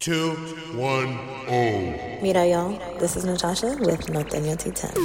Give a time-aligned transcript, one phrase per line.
[0.00, 0.30] Two,
[0.72, 2.18] one, oh.
[2.22, 2.70] Mira, y'all.
[2.98, 4.96] This is Natasha with Norteño T10.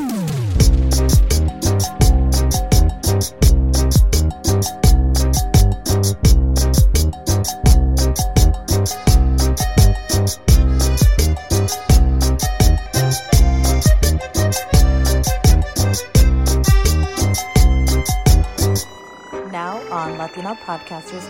[19.52, 21.30] Now on Latino Podcasters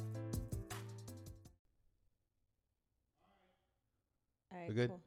[4.71, 4.89] We're good?
[4.89, 5.01] cool.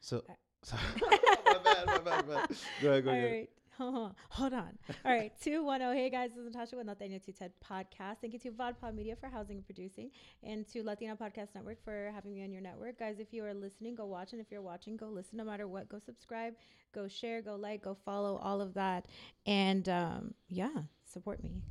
[0.00, 0.22] So,
[0.62, 0.82] sorry.
[1.46, 2.56] my bad, my bad, my bad.
[2.82, 3.30] Go ahead, go All ahead.
[3.30, 3.50] right.
[3.78, 4.76] Hold on.
[5.04, 5.32] All right.
[5.40, 5.96] 210.
[5.96, 8.16] Hey guys, this is Natasha with Norteño T10 Podcast.
[8.20, 10.10] Thank you to VodPod Media for housing and producing,
[10.42, 12.98] and to Latina Podcast Network for having me on your network.
[12.98, 14.32] Guys, if you are listening, go watch.
[14.32, 15.38] And if you're watching, go listen.
[15.38, 16.54] No matter what, go subscribe,
[16.92, 19.06] go share, go like, go follow, all of that.
[19.46, 21.62] And um, yeah, support me.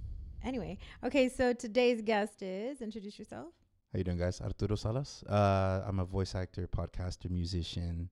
[0.44, 3.54] Anyway, okay, so today's guest is introduce yourself.
[3.93, 4.41] How you doing, guys?
[4.41, 5.23] Arturo Salas.
[5.23, 8.09] Uh, I'm a voice actor, podcaster, musician,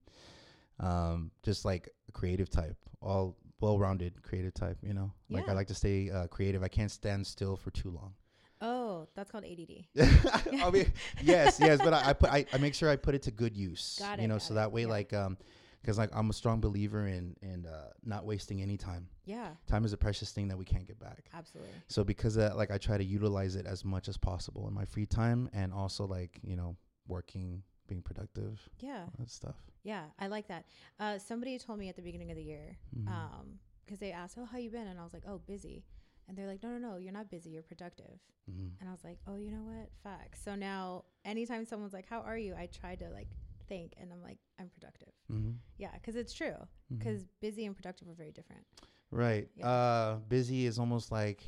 [0.80, 4.78] um, just like a creative type, all well-rounded creative type.
[4.82, 6.62] You know, like I like to stay uh, creative.
[6.62, 8.14] I can't stand still for too long.
[8.62, 9.84] Oh, that's called ADD.
[10.62, 10.90] I mean,
[11.22, 13.54] yes, yes, but I, I put I, I make sure I put it to good
[13.54, 13.96] use.
[13.98, 14.22] Got it.
[14.22, 14.88] you know, so it, that way, yeah.
[14.88, 15.36] like, um,
[15.80, 19.08] because like I'm a strong believer in in uh, not wasting any time.
[19.24, 21.24] Yeah, Time is a precious thing that we can't get back.
[21.34, 21.72] absolutely.
[21.88, 24.74] So because of that, like I try to utilize it as much as possible in
[24.74, 26.76] my free time, and also like you know
[27.08, 29.06] working, being productive, Yeah.
[29.18, 29.56] that stuff.
[29.84, 30.64] Yeah, I like that.
[30.98, 33.06] Uh, somebody told me at the beginning of the year, Mhm.
[33.08, 35.84] um, because they asked, "Oh, how you been?" And I was like, "Oh, busy."
[36.28, 37.50] And they're like, "No, no, no, you're not busy.
[37.50, 38.18] You're productive."
[38.50, 38.72] Mhm.
[38.80, 39.90] And I was like, "Oh, you know what?
[40.02, 43.28] Facts." So now, anytime someone's like, "How are you?" I try to like
[43.68, 45.56] think, and I'm like, "I'm productive." Mhm.
[45.78, 46.56] Yeah, because it's true.
[46.88, 48.64] Because busy and productive are very different.
[49.10, 49.68] right, Yeah.
[49.68, 51.42] uh, busy is almost like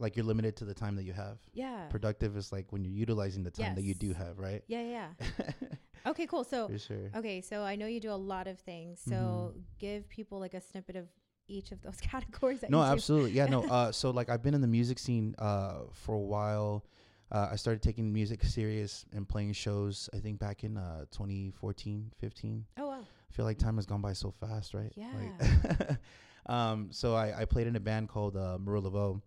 [0.00, 1.38] like you're limited to the time that you have.
[1.52, 1.88] Yeah.
[1.88, 4.62] Productive is like when you're utilizing the time that you do have, right?
[4.68, 5.08] yeah, yeah.
[6.06, 6.44] Okay, cool.
[6.44, 7.10] So, sure.
[7.16, 9.00] okay, so I know you do a lot of things.
[9.00, 9.62] So, Mhm.
[9.78, 11.08] give people like a snippet of
[11.48, 12.60] each of those categories.
[12.60, 13.32] That No, absolutely.
[13.32, 13.62] Yeah, no.
[13.68, 16.84] Uh, so like I've been in the music scene uh for a while.
[17.30, 20.08] Uh, I started taking music serious and playing shows.
[20.14, 22.64] I think back in uh 2014, 15.
[22.78, 23.00] Oh wow.
[23.00, 24.92] I feel like time has gone by so fast, right?
[24.96, 25.12] Yeah.
[25.40, 25.98] Like
[26.46, 29.20] um, so I, I played in a band called uh, Maru Laveau,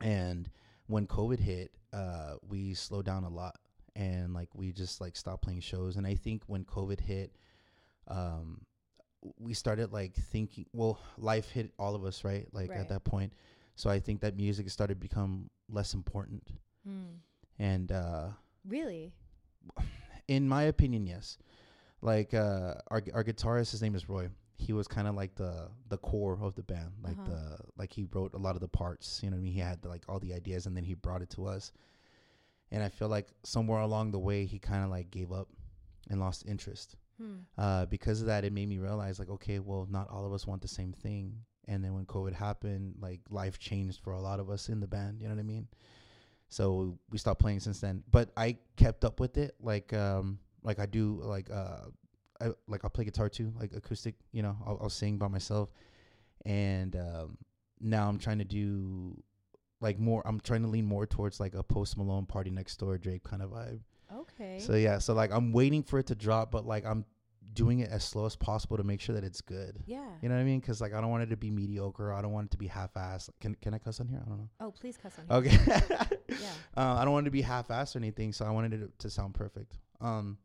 [0.00, 0.48] and
[0.86, 3.56] when COVID hit, uh, we slowed down a lot,
[3.96, 5.96] and like we just like stopped playing shows.
[5.96, 7.34] And I think when COVID hit,
[8.06, 8.60] um,
[9.38, 10.66] we started like thinking.
[10.72, 12.46] Well, life hit all of us, right?
[12.52, 12.78] Like Right.
[12.78, 13.32] at that point.
[13.74, 16.42] So I think that music started to become less important,
[16.86, 17.16] Hmm.
[17.58, 18.28] and uh,
[18.66, 19.12] Really?
[20.28, 21.38] in my opinion, yes.
[22.00, 24.28] Like uh, our our guitarist, his name is Roy.
[24.56, 26.92] He was kind of like the the core of the band.
[27.02, 27.30] Like Uh-huh.
[27.30, 29.20] the like he wrote a lot of the parts.
[29.22, 31.22] You know, what I mean, he had like all the ideas, and then he brought
[31.22, 31.72] it to us.
[32.70, 35.48] And I feel like somewhere along the way, he kind of like gave up
[36.10, 36.96] and lost interest.
[37.20, 37.38] Hmm.
[37.56, 40.46] Uh, because of that, it made me realize like, okay, well, not all of us
[40.46, 41.34] want the same thing.
[41.66, 44.86] And then when COVID happened, like life changed for a lot of us in the
[44.86, 45.20] band.
[45.20, 45.66] You know what I mean?
[46.48, 48.02] So we stopped playing since then.
[48.10, 51.86] But I kept up with it, like um, like I do, like uh,
[52.40, 54.14] I like I'll play guitar too, like acoustic.
[54.32, 55.70] You know, I'll, I'll sing by myself.
[56.46, 57.38] And um,
[57.80, 59.22] now I'm trying to do
[59.80, 60.22] like more.
[60.26, 63.42] I'm trying to lean more towards like a Post Malone, Party Next Door, Drake kind
[63.42, 63.80] of vibe.
[64.14, 64.58] Okay.
[64.58, 67.04] So yeah, so like I'm waiting for it to drop, but like I'm
[67.58, 69.82] doing it as slow as possible to make sure that it's good.
[69.86, 70.04] yeah.
[70.22, 70.60] You know what I mean?
[70.60, 72.12] Because like I don't want it to be mediocre.
[72.12, 73.30] I don't want it to be half-assed.
[73.40, 74.20] Can can I cuss on here?
[74.24, 74.48] I don't know.
[74.60, 75.52] Oh, please cuss on here.
[75.52, 76.06] Okay.
[76.40, 76.52] Yeah.
[76.76, 78.90] Uh, I don't want it to be half-assed or anything, so I wanted it to,
[78.98, 79.76] to sound perfect.
[80.00, 80.38] Um,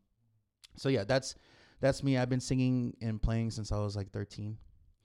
[0.76, 1.34] so yeah, that's
[1.80, 2.16] that's me.
[2.18, 4.56] I've been singing and playing since I was like 13,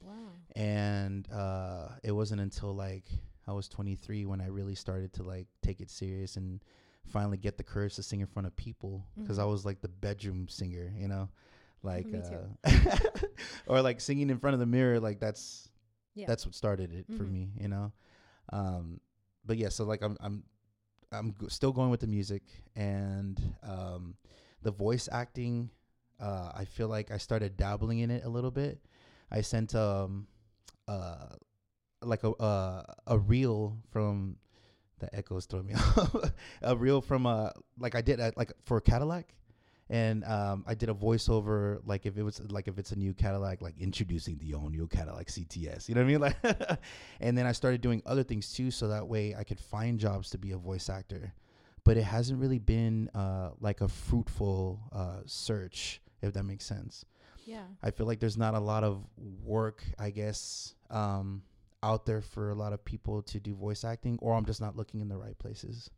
[0.02, 0.14] Wow.
[0.56, 3.06] and uh, it wasn't until like
[3.48, 6.62] I was 23 when I really started to like take it serious and
[7.06, 9.52] finally get the courage to sing in front of people because I Mhm.
[9.52, 11.30] was like the bedroom singer, you know,
[11.84, 12.70] like uh,
[13.68, 15.00] or like singing in front of the mirror.
[15.00, 15.70] Like that's
[16.16, 16.28] Yeah.
[16.28, 17.32] that's what started it for Mhm.
[17.32, 17.92] me, you know.
[18.52, 19.00] Um,
[19.46, 20.44] but yeah, so like I'm I'm
[21.12, 22.44] I'm g- still going with the music
[22.76, 24.16] and um,
[24.62, 25.70] the voice acting.
[26.20, 28.80] Uh, I feel like I started dabbling in it a little bit.
[29.32, 30.28] I sent um
[30.88, 31.28] uh
[32.02, 34.38] like a uh, a reel from
[35.00, 36.32] The echoes throw me off.
[36.62, 39.34] a reel from uh like I did at, like for Cadillac,
[39.90, 43.14] and um I did a voiceover like if it was like if it's a new
[43.14, 45.90] Cadillac like introducing the all new Cadillac CTS.
[45.90, 46.20] You know what I mean?
[46.44, 46.80] Like,
[47.20, 50.30] and then I started doing other things too, so that way I could find jobs
[50.32, 51.34] to be a voice actor.
[51.84, 57.06] But it hasn't really been uh like a fruitful uh search, if that makes sense.
[57.46, 57.64] Yeah.
[57.82, 59.04] I feel like there's not a lot of
[59.44, 61.42] work, I guess, um,
[61.82, 64.76] out there for a lot of people to do voice acting, or I'm just not
[64.76, 65.90] looking in the right places.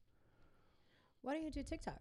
[1.24, 2.00] Why don't you do TikTok?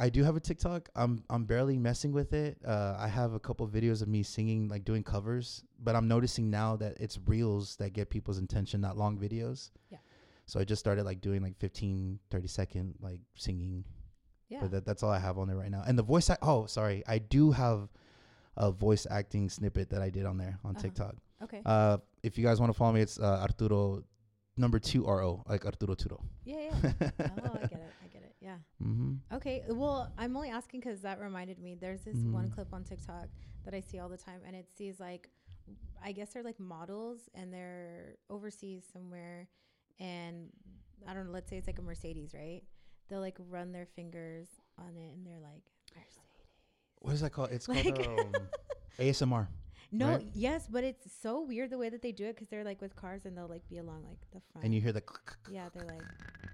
[0.00, 0.88] I do have a TikTok.
[0.96, 2.58] I'm I'm barely messing with it.
[2.66, 6.50] Uh, I have a couple videos of me singing, like doing covers, but I'm noticing
[6.50, 9.70] now that it's reels that get people's attention, not long videos.
[9.90, 9.98] Yeah.
[10.46, 13.84] So I just started like doing like 15, 30 second like singing
[14.48, 14.58] Yeah.
[14.62, 15.84] But that, that's all I have on there right now.
[15.86, 17.88] And the voice, act- oh, sorry, I do have
[18.56, 20.82] a voice acting snippet that I did on there on Uh-huh.
[20.82, 21.14] TikTok.
[21.44, 21.62] okay.
[21.64, 24.02] Uh, if you guys want to follow me, it's uh, Arturo,
[24.56, 26.18] number two R O, like Arturo Turo.
[26.44, 26.92] yeah, yeah.
[27.20, 27.92] oh, I get it.
[28.04, 28.29] I get it.
[28.40, 28.56] Yeah.
[28.82, 29.14] mm-hmm.
[29.36, 29.62] Okay.
[29.68, 31.74] Well, I'm only asking because that reminded me.
[31.74, 32.54] There's this one Mhm.
[32.54, 33.28] clip on TikTok
[33.64, 35.28] that I see all the time, and it sees like,
[36.02, 39.46] I guess they're like models, and they're overseas somewhere,
[39.98, 40.48] and
[41.06, 41.32] I don't know.
[41.32, 42.62] Let's say it's like a Mercedes, right?
[43.08, 44.48] They'll like run their fingers
[44.78, 45.64] on it, and they're like
[45.94, 46.18] Mercedes.
[47.00, 47.50] What is that called?
[47.52, 48.48] It's Like- called um,
[48.98, 49.48] ASMR.
[49.92, 50.30] No, Right?
[50.34, 52.94] yes, but it's so weird the way that they do it because they're like with
[52.96, 54.64] cars, and they'll like be along like the front.
[54.64, 55.02] And you hear the.
[55.50, 56.02] yeah, they're like.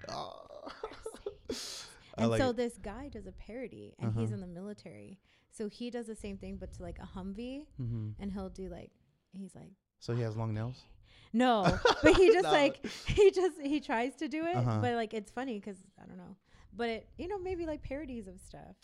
[0.09, 0.43] Oh.
[2.19, 2.57] And like so it.
[2.57, 4.35] this guy does a parody, and he's Uh-huh.
[4.35, 5.19] in the military.
[5.51, 8.15] So he does the same thing, but to like a Humvee, Mhm.
[8.19, 8.91] and he'll do like
[9.33, 10.83] he's like So he has long nails.
[11.33, 12.53] no, but he just No.
[12.53, 14.81] like he just he tries to do it, Uh-huh.
[14.81, 16.37] but like it's funny because I don't know,
[16.73, 18.77] but it you know maybe like parodies of stuff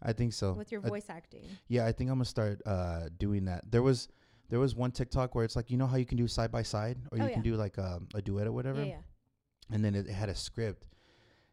[0.00, 0.52] I think so.
[0.54, 1.46] with your voice acting.
[1.68, 3.70] Yeah, I think I'm gonna start uh, doing that.
[3.70, 4.08] There was
[4.48, 6.62] there was one TikTok where it's like you know how you can do side by
[6.62, 8.80] side, or Oh, you can do like um, a duet or whatever.
[8.80, 9.02] Yeah, yeah.
[9.74, 10.84] And then it, it had a script,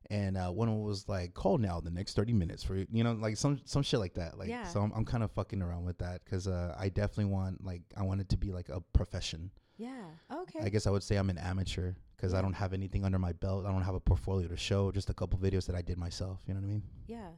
[0.10, 3.38] and uh, one was like, "Call now the next thirty minutes for you know like
[3.38, 4.64] some some shit like that." Like, Yeah.
[4.64, 7.82] so I'm I'm kind of fucking around with that because uh, I definitely want like
[7.98, 9.52] I want it to be like a profession.
[9.78, 10.06] Yeah.
[10.32, 10.60] Okay.
[10.62, 12.34] I guess I would say I'm an amateur because.
[12.34, 13.66] I don't have anything under my belt.
[13.66, 14.92] I don't have a portfolio to show.
[14.92, 16.42] Just a couple videos that I did myself.
[16.48, 16.84] You know what I mean?
[17.08, 17.30] yeah.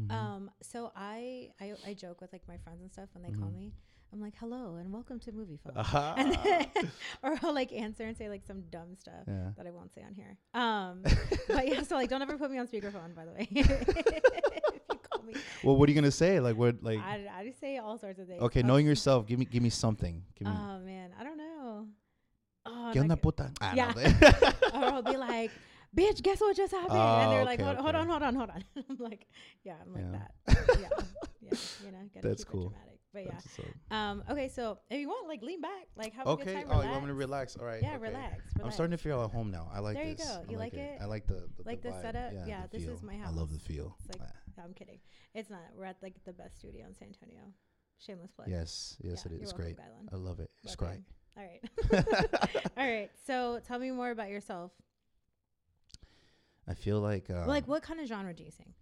[0.00, 0.10] Mhm.
[0.10, 0.50] Um.
[0.62, 3.54] So I, I I joke with like my friends and stuff when they call Mhm.
[3.56, 3.72] me.
[4.12, 5.72] I'm like, hello and welcome to Moviefone.
[5.76, 6.14] Ah.
[6.18, 6.66] and then,
[7.22, 9.50] or I'll like answer and say like some dumb stuff yeah.
[9.56, 10.36] that I won't say on here.
[10.52, 11.02] Um,
[11.48, 13.48] but yeah, so like don't ever put me on speakerphone, by the way.
[13.50, 16.40] if you call me, Well, what are you gonna say?
[16.40, 16.82] Like what?
[16.82, 18.42] Like I, I just say all sorts of things.
[18.42, 20.22] okay, knowing yourself, give me give me something.
[20.34, 20.54] Give me.
[20.54, 21.86] Oh man, I don't know.
[22.66, 23.50] Oh, ¿Qué onda, puta?
[23.60, 23.92] Ah, Yeah.
[24.74, 25.50] or I'll be like,
[25.96, 28.34] "Bitch, guess what just happened?" and they're Oh, like, okay, hold, hold on, hold on,
[28.36, 29.26] hold on." I'm like,
[29.64, 30.18] "Yeah, I'm like Yeah.
[30.18, 30.88] that." Yeah,
[31.40, 32.66] yeah, you know, gotta That's keep cool.
[32.66, 32.91] It dramatic.
[33.12, 33.32] But yeah.
[33.90, 33.94] Up.
[33.94, 34.24] Um.
[34.30, 34.48] Okay.
[34.48, 36.54] So if you want, like, lean back, like, have a good Okay.
[36.62, 36.66] time.
[36.70, 37.54] Oh, you want me to relax.
[37.54, 37.56] relax?
[37.56, 37.82] All right.
[37.82, 38.08] Yeah, okay.
[38.08, 39.68] relax, I'm starting to feel at home now.
[39.72, 40.26] I like There you this.
[40.26, 40.44] go.
[40.48, 40.98] I You like it?
[41.00, 42.02] I like the, the Like the vibe.
[42.02, 42.32] setup?
[42.32, 43.28] Yeah, Yeah, the this is my house.
[43.28, 43.96] I love the feel.
[44.08, 44.98] It's like- No, I'm kidding.
[45.34, 45.60] It's not.
[45.76, 47.40] We're at like the best studio in San Antonio.
[47.98, 48.48] Shameless plug.
[48.48, 49.76] yes, yes, Yeah, it welcome, great.
[50.12, 50.50] I love it.
[50.64, 51.04] It's Welcome.
[51.36, 51.62] great.
[51.92, 52.70] All right.
[52.76, 53.10] All right.
[53.26, 54.72] So tell me more about yourself.
[56.66, 58.72] I feel like um, like, what kind of genre do you sing?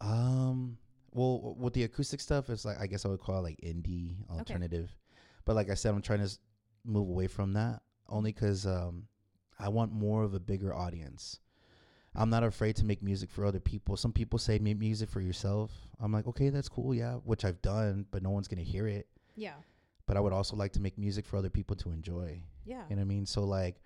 [0.00, 0.78] Um,
[1.12, 4.16] well, with the acoustic stuff, it's like I guess I would call it like indie
[4.30, 4.94] alternative.
[5.44, 6.30] But like I said, I'm trying to
[6.84, 9.06] move away from that only because um,
[9.58, 11.38] I want more of a bigger audience.
[12.14, 13.96] I'm not afraid to make music for other people.
[13.96, 15.70] Some people say make music for yourself.
[16.00, 19.06] I'm like, okay, that's cool, yeah, which I've done, but no one's gonna hear it.
[19.36, 19.54] Yeah.
[20.06, 22.42] But I would also like to make music for other people to enjoy.
[22.64, 22.82] Yeah.
[22.90, 23.26] You know what I mean?
[23.26, 23.76] So like,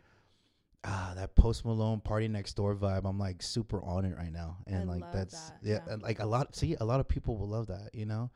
[0.84, 3.08] ah, that Post Malone Party Next Door vibe.
[3.08, 5.96] I'm like super on it right now, and I like that's that, yeah, yeah.
[6.00, 6.54] like a lot.
[6.54, 8.30] See, a lot of people will love that, you know,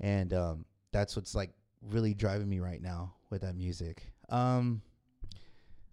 [0.00, 1.50] and um, that's what's like
[1.82, 4.12] really driving me right now with that music.
[4.28, 4.82] Um,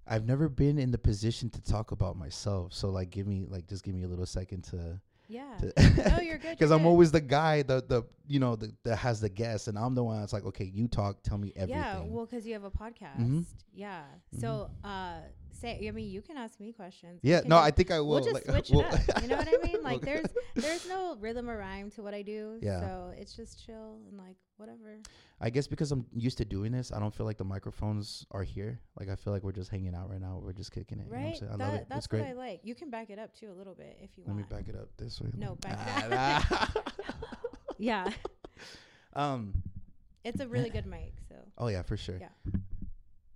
[0.07, 3.67] I've never been in the position to talk about myself, so like, give me like
[3.67, 4.99] just give me a little second to.
[5.27, 5.57] Yeah.
[6.07, 6.51] no, you're good.
[6.51, 6.89] Because I'm good.
[6.89, 10.03] always the guy that the you know the, that has the guest, and I'm the
[10.03, 11.81] one that's like, okay, you talk, tell me everything.
[11.81, 13.19] Yeah, well, because you have a podcast.
[13.19, 13.45] Mhm.
[13.73, 14.03] Yeah.
[14.39, 15.21] So, uh,
[15.55, 17.19] say, I mean, you can ask me questions.
[17.23, 18.07] Yeah, no, just- I think I will.
[18.07, 19.21] We'll just like, switch we'll- it up.
[19.21, 19.75] You know what I mean?
[19.85, 22.57] Like, there's there's no rhythm or rhyme to what I do.
[22.61, 22.79] Yeah.
[22.79, 24.97] So it's just chill and like whatever.
[25.39, 28.41] I guess because I'm used to doing this, I don't feel like the microphones are
[28.43, 28.79] here.
[28.99, 30.39] Like I feel like we're just hanging out right now.
[30.43, 31.05] We're just kicking it.
[31.05, 31.43] You know what Right?
[31.43, 31.85] I that, love it.
[31.87, 32.23] That's it's great.
[32.25, 32.61] I like.
[32.63, 34.39] You can back it up too a little bit if you want.
[34.39, 35.29] Let me back it up this way.
[35.35, 36.73] No, back it Ah,
[37.77, 38.09] Yeah.
[39.13, 39.53] um.
[40.23, 41.13] It's a really good mic.
[41.29, 42.17] So Oh yeah, for sure.
[42.19, 42.29] Yeah.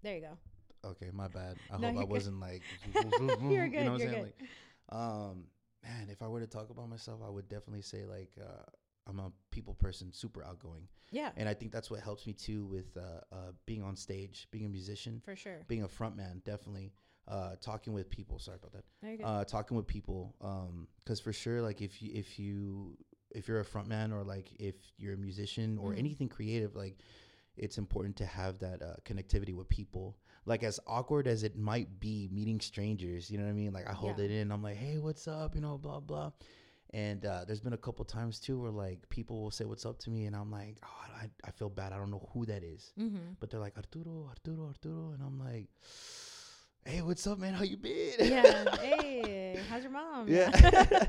[0.01, 0.37] there you go.
[0.85, 1.57] Okay, my bad.
[1.69, 2.09] I No, hope I good.
[2.09, 2.63] wasn't like.
[3.01, 4.11] You're you know good, what I'm saying?
[4.11, 4.21] good.
[4.23, 5.43] Like, um,
[5.83, 8.63] man, if I were to talk about myself, I would definitely say like uh,
[9.07, 11.31] I'm a people person, super outgoing, Yeah.
[11.35, 14.65] and I think that's what helps me too with uh, uh, being on stage, being
[14.65, 15.21] a musician.
[15.25, 15.63] For sure.
[15.67, 16.93] being a front man definitely
[17.27, 18.39] uh, talking with people.
[18.39, 18.85] Sorry about that.
[19.23, 22.97] Uh, talking with people, Um, because for sure, like if you if you
[23.31, 25.99] if you're a frontman or like if you're a musician or Mhm.
[25.99, 26.97] anything creative, like
[27.55, 30.17] it's important to have that uh, connectivity with people.
[30.49, 33.71] Like as awkward as it might be meeting strangers, you know what I mean?
[33.71, 34.25] Like I hold Yeah.
[34.25, 34.51] it in.
[34.51, 35.55] I'm like, hey, what's up?
[35.55, 36.31] You know, blah blah.
[36.91, 39.99] And uh, there's been a couple times too where like people will say what's up
[39.99, 41.93] to me, and I'm like, oh, I, I feel bad.
[41.93, 43.33] I don't know who that is, mm-hmm.
[43.39, 45.67] but they're like Arturo, Arturo, Arturo, and I'm like,
[46.85, 47.53] hey, what's up, man?
[47.53, 48.13] How you been?
[48.19, 48.75] Yeah.
[48.81, 50.27] hey, how's your mom?
[50.27, 50.49] Yeah.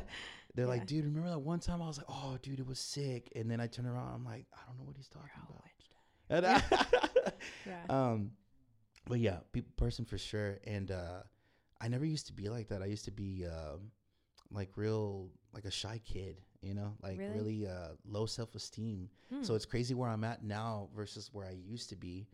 [0.55, 0.75] They're Yeah.
[0.75, 3.33] like, dude, remember that one time I was like, oh, dude, it was sick.
[3.37, 5.63] And then I turn around, I'm like, I don't know what he's talking about.
[6.29, 7.33] And I-
[7.67, 7.83] Yeah.
[7.89, 8.33] um,
[9.11, 10.59] but yeah, people, person for sure.
[10.65, 11.23] And uh,
[11.81, 12.81] I never used to be like that.
[12.83, 13.91] I used to be um,
[14.51, 17.35] like real, like a shy kid, you know, like Really?
[17.35, 19.11] really, uh, low self esteem.
[19.33, 19.43] Hmm.
[19.43, 22.29] So it's crazy where I'm at now versus where I used to be.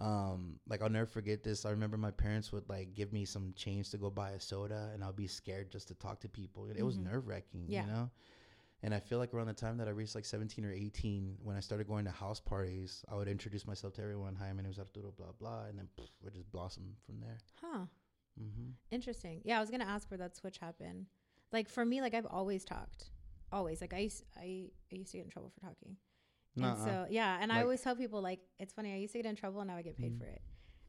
[0.00, 1.64] Um, like I'll never forget this.
[1.64, 4.90] I remember my parents would like give me some change to go buy a soda,
[4.92, 6.66] and I'll be scared just to talk to people.
[6.66, 7.04] It was Mhm.
[7.04, 7.82] nerve wracking, Yeah.
[7.82, 8.10] you know.
[8.84, 11.56] And I feel like around the time that I reached like 17 or 18, when
[11.56, 14.36] I started going to house parties, I would introduce myself to everyone.
[14.38, 17.38] Hi, my name is Arturo, blah blah, and then pff, would just blossom from there.
[17.62, 17.86] Huh.
[18.38, 18.72] Mm-hmm.
[18.90, 19.40] Interesting.
[19.42, 21.06] Yeah, I was gonna ask where that switch happened.
[21.50, 23.08] Like for me, like I've always talked,
[23.50, 23.80] always.
[23.80, 25.96] Like I used, I, I used to get in trouble for talking.
[26.56, 26.84] And Nuh-uh.
[26.84, 28.92] so yeah, and I always tell people like it's funny.
[28.92, 30.18] I used to get in trouble, and now I get paid Mhm.
[30.18, 30.42] for it.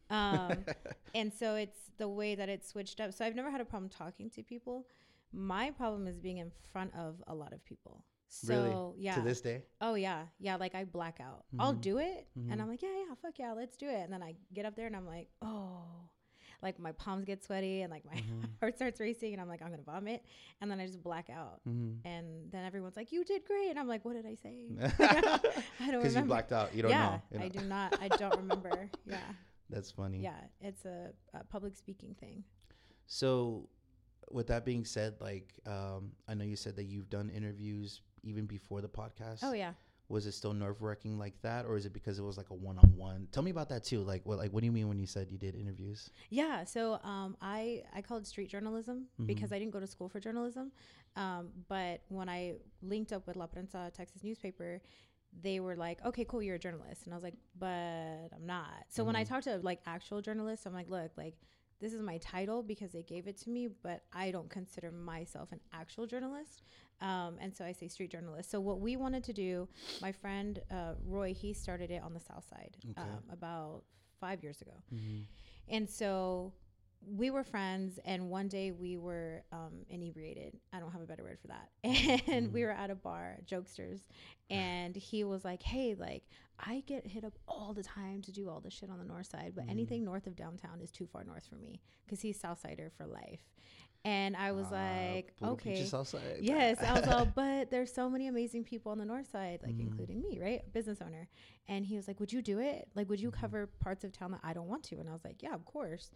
[0.10, 0.66] Um,
[1.16, 3.14] and so it's the way that it switched up.
[3.14, 4.86] So I've never had a problem talking to people.
[5.36, 8.04] My problem is being in front of a lot of people.
[8.30, 9.04] So really?
[9.04, 9.16] yeah.
[9.16, 9.64] To this day.
[9.82, 10.56] Oh yeah, yeah.
[10.56, 11.46] Like I black out.
[11.60, 11.82] I'll Mhm.
[11.82, 12.52] do it, Mhm.
[12.52, 14.02] and I'm like, yeah, yeah, fuck yeah, let's do it.
[14.02, 15.84] And then I get up there, and I'm like, oh,
[16.62, 18.50] like my palms get sweaty, and like my Mhm.
[18.60, 20.26] heart starts racing, and I'm like, I'm gonna vomit,
[20.60, 21.62] and then I just black out.
[21.68, 22.06] Mm-hmm.
[22.08, 24.66] And then everyone's like, you did great, and I'm like, what did I say?
[25.00, 25.98] I don't know.
[26.00, 26.74] Because you blacked out.
[26.76, 27.40] You don't yeah, know.
[27.40, 28.02] you I do not.
[28.02, 28.90] I don't remember.
[29.06, 29.20] Yeah,
[29.70, 30.20] That's funny.
[30.20, 30.42] yeah.
[30.60, 32.44] It's a, a public speaking thing.
[33.06, 33.70] So,
[34.32, 38.46] with that being said, like, um, I know you said that you've done interviews even
[38.46, 39.40] before the podcast.
[39.44, 39.74] Oh yeah.
[40.08, 42.54] Was it still nerve wracking like that, or is it because it was like a
[42.54, 43.28] one on one?
[43.32, 44.02] Tell me about that too.
[44.02, 46.12] Like, what, like, what do you mean when you said you did interviews?
[46.30, 49.56] Yeah, so um, I I call it street journalism because Mhm.
[49.56, 50.72] I didn't go to school for journalism,
[51.16, 54.80] um, but when I linked up with La Prensa, Texas newspaper,
[55.42, 58.86] they were like, "Okay, cool, you're a journalist," and I was like, "But I'm not."
[58.90, 59.28] So when I Mhm.
[59.28, 61.36] talked to like actual journalists, I'm like, "Look, like
[61.82, 65.52] this is my title because they gave it to me, but I don't consider myself
[65.52, 66.64] an actual journalist."
[67.02, 68.50] Um, and so I say street journalist.
[68.50, 69.68] So what we wanted to do,
[70.02, 73.02] my friend uh, Roy, he started it on the South Side Okay.
[73.02, 73.84] um, about
[74.20, 74.72] five years ago.
[74.94, 75.24] Mm-hmm.
[75.70, 76.54] And so
[77.08, 80.58] we were friends, and one day we were um, inebriated.
[80.74, 81.70] I don't have a better word for that.
[82.28, 82.66] And we Mhm.
[82.66, 84.02] were at a bar, Jokesters,
[84.50, 86.24] and he was like, "Hey, like
[86.60, 89.28] I get hit up all the time to do all this shit on the north
[89.28, 89.72] side, but Mhm.
[89.72, 93.42] anything north of downtown is too far north for me because he's Southsider for life."
[94.04, 95.72] And I was like, "Okay."
[96.44, 99.76] Yes, I was all, but there's so many amazing people on the north side, like
[99.76, 99.82] Mhm.
[99.82, 100.62] including me, right?
[100.74, 101.28] Business owner.
[101.68, 102.88] And he was like, Would you do it?
[102.94, 103.40] Like, would you Mhm.
[103.40, 104.98] cover parts of town that I don't want to?
[105.00, 106.12] And I was like, Yeah, of course.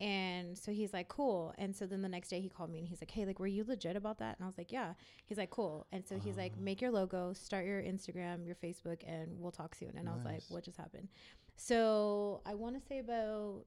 [0.00, 1.54] And so he's like, Cool.
[1.58, 3.46] And so then the next day he called me and he's like, Hey, like, were
[3.46, 4.36] you legit about that?
[4.38, 4.94] And I was like, Yeah.
[5.26, 5.86] He's like, Cool.
[5.92, 6.60] And so he's like, Ah.
[6.62, 9.92] Make your logo, start your Instagram, your Facebook, and we'll talk soon.
[9.96, 11.08] And I was like, What just happened?
[11.56, 13.64] So I want to say about,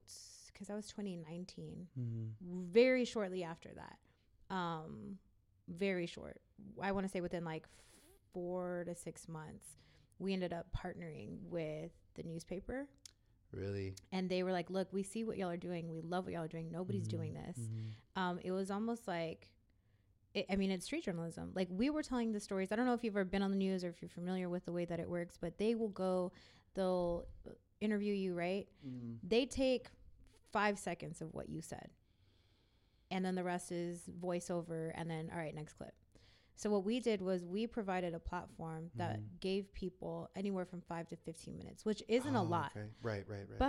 [0.52, 2.72] because that was 2019 Mm-hmm.
[2.72, 3.98] very shortly after that
[4.54, 5.18] um
[5.68, 6.40] very short
[6.82, 7.66] i want to say within like
[8.34, 9.78] four to six months
[10.20, 12.88] we ended up partnering with the newspaper
[13.54, 13.94] Really?
[14.12, 16.44] and they were like look we see what y'all are doing we love what y'all
[16.44, 17.46] are doing nobody's doing Mhm.
[17.46, 17.94] this Mhm.
[18.22, 19.48] um it was almost like
[20.34, 22.94] it, i mean it's street journalism like we were telling the stories i don't know
[22.96, 25.00] if you've ever been on the news or if you're familiar with the way that
[25.00, 26.32] it works but they will go
[26.74, 27.26] they'll
[27.80, 29.18] interview you right Mhm.
[29.24, 29.90] they take
[30.52, 31.90] five seconds of what you said
[33.12, 35.94] and then the rest is voiceover and then all right next clip
[36.56, 39.40] so what we did was we provided a platform that Mhm.
[39.40, 42.88] gave people anywhere from five to 15 minutes which isn't a Oh, lot okay.
[43.02, 43.60] Right, right, right.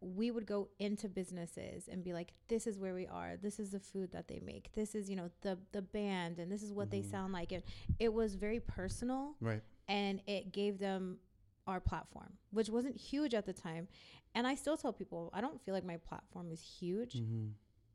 [0.00, 3.58] but we would go into businesses and be like this is where we are this
[3.60, 6.62] is the food that they make this is you know the the band and this
[6.62, 7.10] is what they Mhm.
[7.10, 7.62] sound like and
[7.98, 9.62] it was very personal right.
[9.88, 11.20] and it gave them
[11.66, 13.88] our platform, which wasn't huge at the time.
[14.34, 17.52] And I still tell people I don't feel like my platform is huge, Mm-hmm.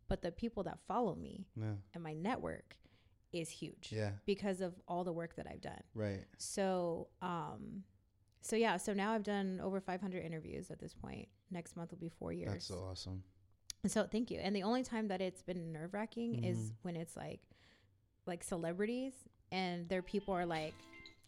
[0.08, 1.76] but the people that follow me Yeah.
[1.94, 2.76] and my network
[3.32, 4.12] is huge Yeah.
[4.26, 5.82] because of all the work that I've done.
[5.94, 6.26] Right.
[6.38, 7.84] So, um,
[8.42, 11.28] so yeah, so now I've done over 500 interviews at this point.
[11.52, 12.52] Next month will be four years.
[12.54, 13.24] That's so awesome.
[13.84, 14.40] And so thank you.
[14.40, 16.76] And the only time that it's been nerve wracking is Mhm.
[16.82, 17.42] when it's like
[18.26, 19.14] like celebrities
[19.52, 20.74] and their people are like,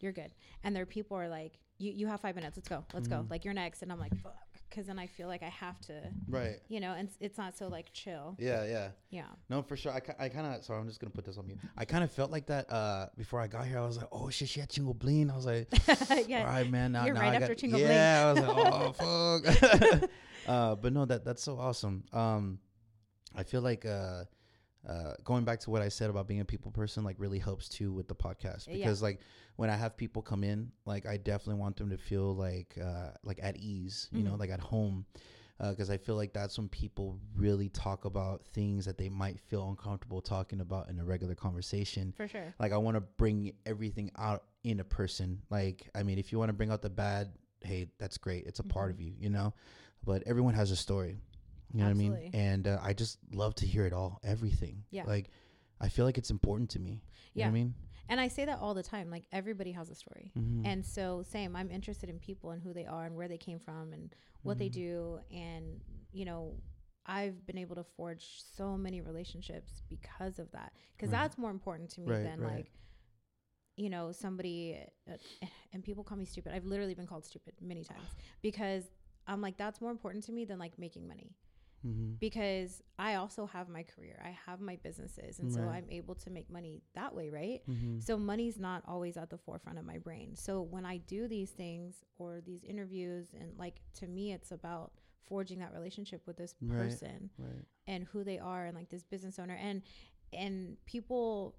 [0.00, 0.32] You're good.
[0.64, 3.22] And their people are like, You you have five minutes, let's go, let's go.
[3.22, 3.30] Mhm.
[3.30, 3.82] Like you're next.
[3.82, 4.36] And I'm like, fuck.
[4.72, 5.92] Because then I feel like I have to,
[6.28, 6.58] Right.
[6.68, 8.36] you know, and it's, not so like chill.
[8.38, 8.88] Yeah, yeah.
[9.10, 9.26] Yeah.
[9.50, 9.92] No, for sure.
[9.92, 10.64] I, I kind of.
[10.64, 11.58] Sorry, I'm just gonna put this on mute.
[11.76, 13.78] I kind of felt like that uh, before I got here.
[13.78, 15.30] I was like, oh shit, she had Chingo Bling.
[15.30, 15.68] I was like,
[16.28, 16.40] yeah.
[16.40, 16.92] all right, man.
[16.92, 17.82] Now, You're now right I after got, Bling.
[17.82, 19.40] Yeah, I was like, oh
[20.00, 20.10] fuck.
[20.46, 22.04] uh, but no, that that's so awesome.
[22.12, 22.58] Um,
[23.34, 24.24] I feel like uh,
[24.88, 27.68] uh, going back to what I said about being a people person, like really helps
[27.68, 28.74] too with the podcast Yeah.
[28.74, 29.20] because like
[29.56, 33.10] when I have people come in, like I definitely want them to feel like uh,
[33.22, 34.38] like at ease, you know, Mhm.
[34.40, 35.06] like at home.
[35.60, 39.68] Because I feel like that's when people really talk about things that they might feel
[39.68, 42.52] uncomfortable talking about in a regular conversation For sure.
[42.58, 46.38] like i want to bring everything out in a person like i mean if you
[46.40, 48.94] want to bring out the bad hey that's great it's a part Mhm.
[48.94, 49.54] of you you know
[50.04, 51.20] but everyone has a story
[51.72, 54.84] you know what i mean and uh, i just love to hear it all everything
[54.90, 55.04] Yeah.
[55.06, 55.28] like
[55.80, 57.02] i feel like it's important to me you know
[57.34, 57.46] Yeah.
[57.46, 57.74] what i mean
[58.08, 59.10] And I say that all the time.
[59.10, 60.32] Like everybody has a story.
[60.36, 60.66] Mhm.
[60.66, 63.58] And so same, I'm interested in people and who they are and where they came
[63.60, 64.12] from and
[64.42, 64.72] what they Mhm.
[64.84, 65.20] do.
[65.30, 65.80] And,
[66.12, 66.40] you know,
[67.06, 68.24] I've been able to forge
[68.58, 70.70] so many relationships because of that.
[70.94, 71.20] Because Right.
[71.22, 72.56] that's more important to me Right, than right.
[72.56, 72.72] like,
[73.76, 74.76] you know, somebody,
[75.08, 75.16] uh,
[75.72, 76.52] and people call me stupid.
[76.52, 78.08] I've literally been called stupid many times
[78.42, 78.90] because
[79.26, 81.34] I'm like, that's more important to me than like making money
[81.84, 82.18] Mhm.
[82.20, 84.20] because I also have my career.
[84.24, 85.38] I have my businesses.
[85.40, 87.62] And so I'm able to make money that way, right?
[87.68, 88.02] Mhm.
[88.02, 90.36] So money's not always at the forefront of my brain.
[90.36, 94.92] So when I do these things or these interviews and like to me it's about
[95.26, 96.78] forging that relationship with this Right.
[96.78, 99.82] person right and who they are and like this business owner and
[100.32, 101.54] and people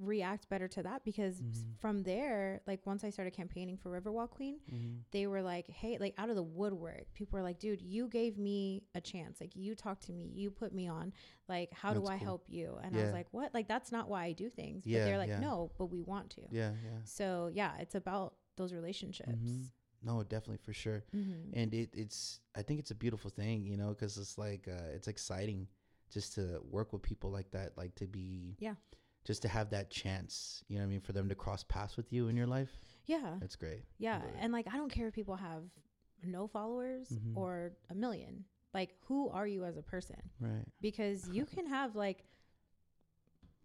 [0.00, 1.76] react better to that because Mhm.
[1.78, 5.02] from there like once I started campaigning for Riverwalk Queen Mhm.
[5.10, 8.36] they were like, hey, like out of the woodwork, people were like, dude, you gave
[8.38, 9.40] me a chance.
[9.40, 11.12] Like, you talked to me, you put me on.
[11.48, 12.26] Like, how do I cool.
[12.26, 12.78] help you?
[12.82, 13.54] And I was like, what?
[13.54, 14.86] Like, that's not why I do things.
[14.86, 15.40] Yeah, but they're like, yeah.
[15.40, 16.42] no, but we want to.
[16.50, 19.30] yeah yeah So, yeah, it's about those relationships.
[19.32, 19.70] Mhm.
[20.02, 21.50] no definitely for sure Mm-hmm.
[21.58, 24.94] and it, it's i think it's a beautiful thing you know because it's like uh,
[24.94, 25.66] it's exciting
[26.08, 28.76] just to work with people like that like to be Yeah.
[29.28, 31.96] Just to have that chance you know what i mean for them to cross paths
[31.98, 32.72] with you in your life
[33.06, 33.34] Yeah.
[33.42, 34.20] that's great Yeah.
[34.42, 35.62] And like, I don't care if people have
[36.38, 37.36] no followers Mhm.
[37.36, 38.44] or a million.
[38.74, 40.20] Like, who are you as a person?
[40.40, 42.18] right Because you can have like,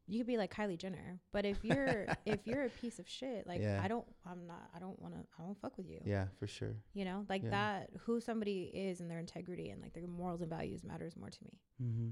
[0.05, 3.47] you could be like Kylie Jenner, but if you're if you're a piece of shit,
[3.47, 3.81] like Yeah.
[3.83, 6.01] I don't, I'm not, I don't want to, I don't fuck with you.
[6.05, 7.49] yeah for sure You know, like Yeah.
[7.57, 11.29] that, who somebody is and their integrity and like their morals and values matters more
[11.29, 11.53] to me.
[11.81, 12.09] mm-hmm.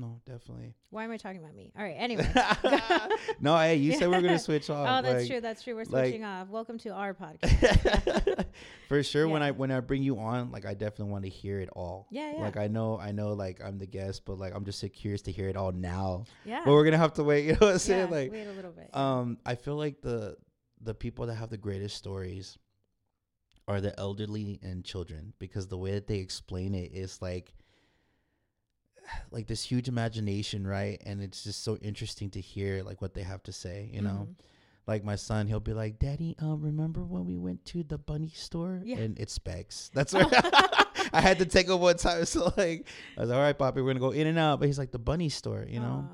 [0.00, 1.72] No definitely Why am I talking about me?
[1.78, 1.94] All right.
[1.96, 2.26] Anyway.
[3.40, 5.40] no hey you said we are gonna switch off oh, that's like- true.
[5.40, 5.74] That's true.
[5.74, 6.48] We're like- switching off.
[6.48, 8.44] Welcome to our podcast.
[8.88, 11.60] for sure when i when i bring you on like i definitely want to hear
[11.60, 12.40] it all Yeah, yeah.
[12.40, 15.22] like i know i know like i'm the guest but like i'm just so curious
[15.22, 16.62] to hear it all now yeah.
[16.64, 17.78] but we're gonna have to wait you know what i'm yeah.
[17.78, 18.94] saying like wait a little bit.
[18.96, 20.36] um i feel like the
[20.82, 22.56] the people that have the greatest stories
[23.68, 27.52] are the elderly and children because the way that they explain it is like
[29.30, 33.22] like this huge imagination right and it's just so interesting to hear like what they
[33.22, 34.34] have to say you know Mhm.
[34.86, 38.30] like my son he'll be like daddy um remember when we went to the bunny
[38.34, 38.98] store Yeah.
[38.98, 40.28] and it's Spec's that's what
[41.12, 42.86] i had to take him one time so like
[43.16, 44.92] i was like all right poppy we're gonna go in and out but he's like
[44.92, 46.08] the bunny store you know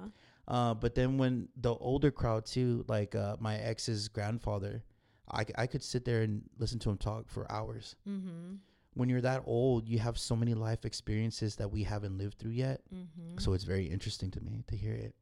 [0.49, 0.71] Aw.
[0.71, 4.85] uh, but then when the older crowd too, like uh, my ex's grandfather,
[5.29, 7.97] I, I could sit there and listen to him talk for hours.
[8.09, 8.59] Mhm.
[8.97, 12.53] When you're that old, you have so many life experiences that we haven't lived through
[12.53, 12.81] yet.
[12.93, 13.39] Mhm.
[13.39, 15.15] So it's very interesting to me to hear it.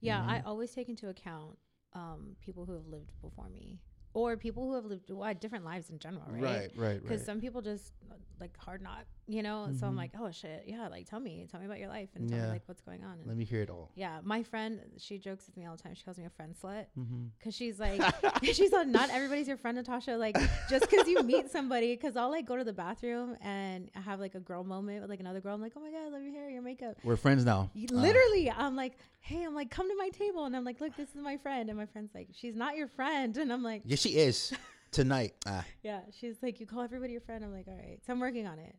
[0.00, 0.46] Yeah, I Mhm.
[0.46, 1.58] always take into account
[1.92, 3.80] um, people who have lived before me
[4.14, 6.42] or people who have lived well, different lives in general, right?
[6.42, 9.68] right, right, Because some people just uh, like hard knock, you know.
[9.78, 9.96] So I'm Mhm.
[9.96, 12.46] like, oh shit, yeah, like tell me, tell me about your life and tell Yeah.
[12.46, 13.18] me like what's going on.
[13.18, 13.90] And Let me hear it all.
[13.94, 15.94] yeah, my friend, she jokes with me all the time.
[15.94, 17.26] She calls me a friend slut Mm-hmm.
[17.38, 18.02] because she's like,
[18.42, 20.16] she's like, not everybody's your friend, Natasha.
[20.16, 20.36] Like,
[20.68, 24.34] just because you meet somebody, because I'll like go to the bathroom and have like
[24.34, 25.54] a girl moment with like another girl.
[25.54, 26.96] I'm like, oh my god, I love your hair, your makeup.
[27.04, 27.70] We're friends now.
[27.74, 28.96] Y- Uh, Literally, I'm like,
[29.28, 31.68] hey, I'm like, come to my table, and I'm like, look, this is my friend,
[31.68, 34.52] and my friend's like, she's not your friend, and I'm like, yeah, she is
[34.90, 35.34] tonight.
[35.46, 35.64] Ah.
[35.82, 37.44] yeah, she's like, you call everybody your friend.
[37.44, 38.74] I'm like, all right, so I'm working on it.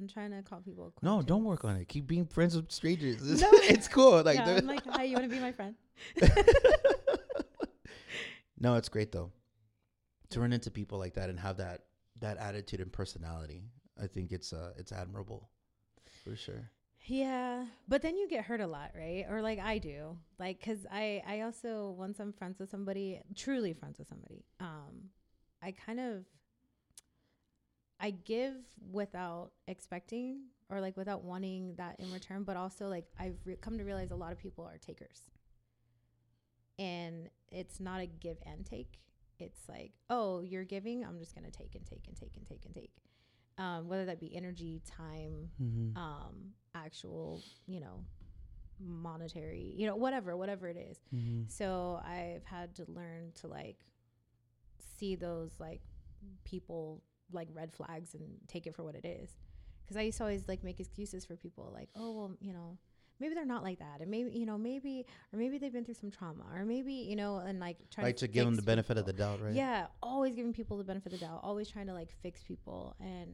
[0.00, 0.94] I'm trying to call people.
[1.02, 1.86] No, don't work on it.
[1.88, 3.16] Keep being friends with strangers.
[3.30, 3.48] It's, No.
[3.52, 4.22] it's cool.
[4.22, 5.74] Like, yeah, I'm like, hi, you want to be my friend?
[8.58, 9.30] no, it's great though
[10.30, 11.82] to run into people like that and have that
[12.20, 13.64] that attitude and personality.
[14.02, 15.50] I think it's uh it's admirable
[16.24, 16.70] for sure.
[17.12, 19.26] Yeah, but then you get hurt a lot, right?
[19.28, 23.72] Or like I do, like because I I also once I'm friends with somebody, truly
[23.72, 25.10] friends with somebody, um,
[25.60, 26.24] I kind of
[27.98, 28.54] I give
[28.92, 33.76] without expecting or like without wanting that in return, but also like I've re- come
[33.78, 35.22] to realize a lot of people are takers,
[36.78, 39.00] and it's not a give and take.
[39.40, 42.64] It's like, oh, you're giving, I'm just gonna take and take and take and take
[42.66, 42.92] and take.
[43.58, 45.96] um, whether that be energy, time, Mm-hmm.
[45.96, 48.04] um, actual, you know,
[48.78, 50.98] monetary, you know, whatever, whatever it is.
[51.14, 51.42] mm-hmm.
[51.48, 53.78] So I've had to learn to like
[54.98, 55.80] see those like
[56.44, 57.02] people
[57.32, 59.30] like red flags and take it for what it is.
[59.84, 62.78] Because I used to always like make excuses for people like, oh well, you know,
[63.18, 65.94] maybe they're not like that, and maybe you know, maybe or maybe they've been through
[65.94, 68.98] some trauma, or maybe you know, and like trying Like to give them the benefit
[68.98, 69.52] of the doubt, right?
[69.52, 72.94] Yeah, always giving people the benefit of the doubt, always trying to like fix people,
[73.00, 73.32] and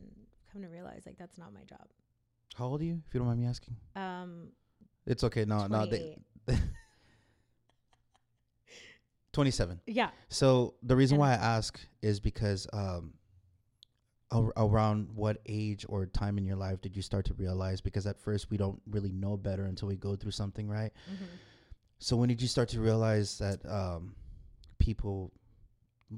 [0.53, 1.87] come to realize like that's not my job.
[2.57, 3.77] How old are you, if you don't mind me asking?
[3.95, 4.49] Um,
[5.07, 5.45] It's okay.
[5.45, 5.85] No, no.
[5.87, 6.17] They,
[9.33, 9.81] 27.
[9.87, 13.13] yeah, So the reason And- why I ask is because um,
[14.31, 17.83] ar- around what age or time in your life did you start to realize?
[17.83, 20.93] Because at first we don't really know better until we go through something, right?
[21.07, 21.25] hmm
[21.99, 24.15] So when did you start to realize that um,
[24.79, 25.33] people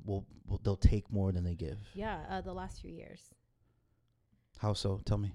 [0.05, 1.79] will, will they'll take more than they give?
[1.95, 2.21] yeah.
[2.31, 3.21] Uh, the last few years.
[4.59, 5.01] How so?
[5.05, 5.33] Tell me.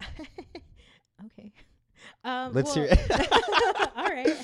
[1.26, 1.52] okay.
[2.24, 3.90] Um, Let's hear well- it.
[3.96, 4.36] all right.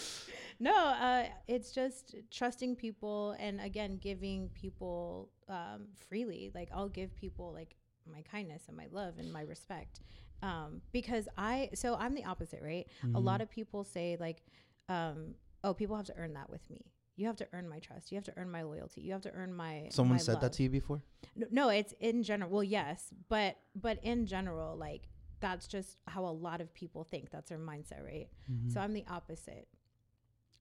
[0.58, 6.50] No, uh, it's just trusting people and again giving people um, freely.
[6.54, 7.76] Like I'll give people like
[8.10, 10.00] my kindness and my love and my respect
[10.42, 11.70] um, because I.
[11.74, 12.86] So I'm the opposite, right?
[13.02, 13.18] A Mm-hmm.
[13.18, 14.42] lot of people say like,
[14.88, 18.12] um, "Oh, people have to earn that with me." You have to earn my trust.
[18.12, 19.00] You have to earn my loyalty.
[19.00, 19.88] You have to earn my.
[19.90, 21.02] Someone my said that to you before?
[21.34, 22.50] No, no, it's in general.
[22.50, 25.08] Well, yes, but but in general, like
[25.40, 27.30] that's just how a lot of people think.
[27.30, 28.28] That's their mindset, right?
[28.50, 28.70] Mm-hmm.
[28.70, 29.68] So I'm the opposite.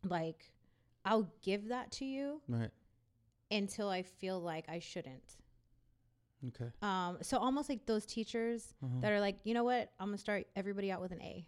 [0.03, 0.51] Like,
[1.05, 2.71] I'll give that to you Right.
[3.51, 5.37] until I feel like I shouldn't.
[6.49, 6.69] Okay.
[6.81, 8.99] Um, so almost like those teachers Uh-huh.
[9.01, 9.91] that are like, you know what?
[9.99, 11.47] I'm gonna start everybody out with an A.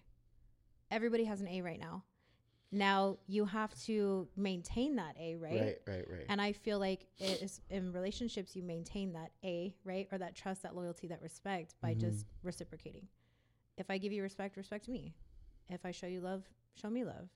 [0.89, 2.03] Everybody has an A right now.
[2.71, 5.53] Now you have to maintain that A, right?
[5.61, 5.77] Right.
[5.87, 6.05] Right.
[6.09, 6.25] Right.
[6.27, 10.07] And I feel like it is in relationships you maintain that A, right?
[10.11, 11.99] Or that trust, that loyalty, that respect by Mhm.
[11.99, 13.07] just reciprocating.
[13.77, 15.13] If I give you respect, respect me.
[15.69, 16.43] If I show you love,
[16.75, 17.29] show me love.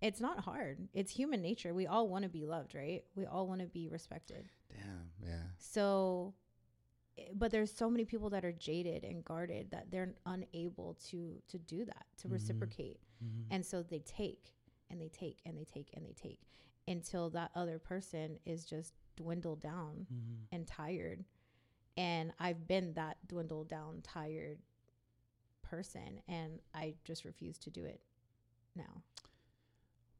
[0.00, 0.88] It's not hard.
[0.94, 1.74] It's human nature.
[1.74, 3.04] We all want to be loved, right?
[3.16, 4.48] We all want to be respected.
[4.72, 5.10] Damn.
[5.22, 5.42] Yeah.
[5.58, 6.34] So
[7.34, 11.58] but there's so many people that are jaded and guarded that they're unable to to
[11.58, 12.32] do that, to Mhm.
[12.32, 13.00] reciprocate.
[13.22, 13.46] Mhm.
[13.50, 14.54] And so they take
[14.90, 16.40] and they take and they take and they take
[16.88, 20.46] until that other person is just dwindled down Mhm.
[20.52, 21.24] and tired.
[21.96, 24.62] And I've been that dwindled down, tired
[25.62, 28.02] person, and I just refuse to do it
[28.74, 29.02] now.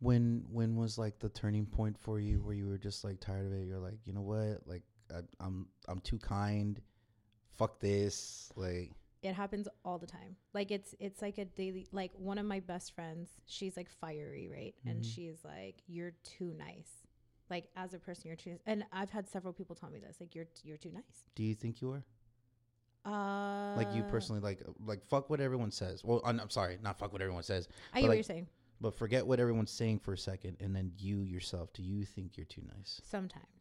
[0.02, 3.44] when when was like the turning point for you where you were just like tired
[3.44, 4.82] of it you're like you know what like
[5.14, 6.80] I, i'm i'm too kind
[7.56, 10.36] fuck this like It happens all the time.
[10.54, 14.48] Like it's it's like a daily like one of my best friends, she's like fiery,
[14.50, 14.74] right?
[14.86, 15.14] And Mhm.
[15.14, 16.90] she's like, You're too nice.
[17.50, 20.34] Like as a person you're too and I've had several people tell me this, like
[20.34, 21.24] you're you're too nice.
[21.34, 22.04] do you think you are
[23.04, 26.98] Uh like you personally like like fuck what everyone says well i'm, I'm sorry not
[26.98, 28.46] fuck what everyone says I but, get what you're saying.
[28.80, 32.36] but forget what everyone's saying for a second and then you yourself do you think
[32.36, 33.59] you're too nice Sometimes.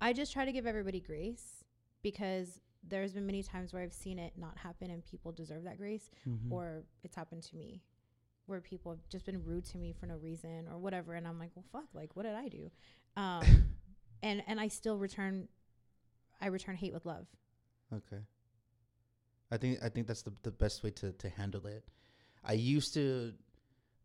[0.00, 1.64] I just try to give everybody grace
[2.02, 5.76] because there's been many times where I've seen it not happen and people deserve that
[5.78, 6.52] grace Mhm.
[6.52, 7.82] or it's happened to me
[8.46, 11.38] where people have just been rude to me for no reason or whatever and I'm
[11.38, 12.70] like, "Well, fuck, like what did I do?"
[13.16, 13.42] Um
[14.22, 15.48] and and I still return
[16.40, 17.26] I return hate with love.
[17.92, 18.20] Okay.
[19.50, 21.84] I think I think that's the the best way to to handle it.
[22.44, 23.34] I used to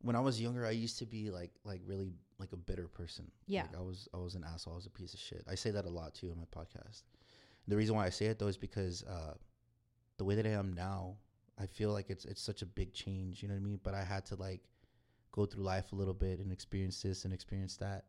[0.02, 3.30] when I was younger, I used to be like like really like a bitter person.
[3.48, 3.64] Yeah.
[3.64, 5.44] Like I was I was an asshole, I was a piece of shit.
[5.50, 7.04] I say that a lot too in my podcast.
[7.68, 9.34] The reason why I say it though is because uh
[10.18, 11.16] the way that I am now,
[11.60, 13.80] I feel like it's it's such a big change, you know what I mean?
[13.84, 14.62] But I had to like
[15.32, 18.06] go through life a little bit and experience this and experience that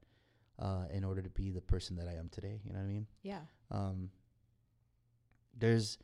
[0.59, 2.89] uh in order to be the person that I am today, you know what I
[2.89, 3.07] mean?
[3.23, 3.41] Yeah.
[3.71, 4.11] um
[5.59, 5.99] there's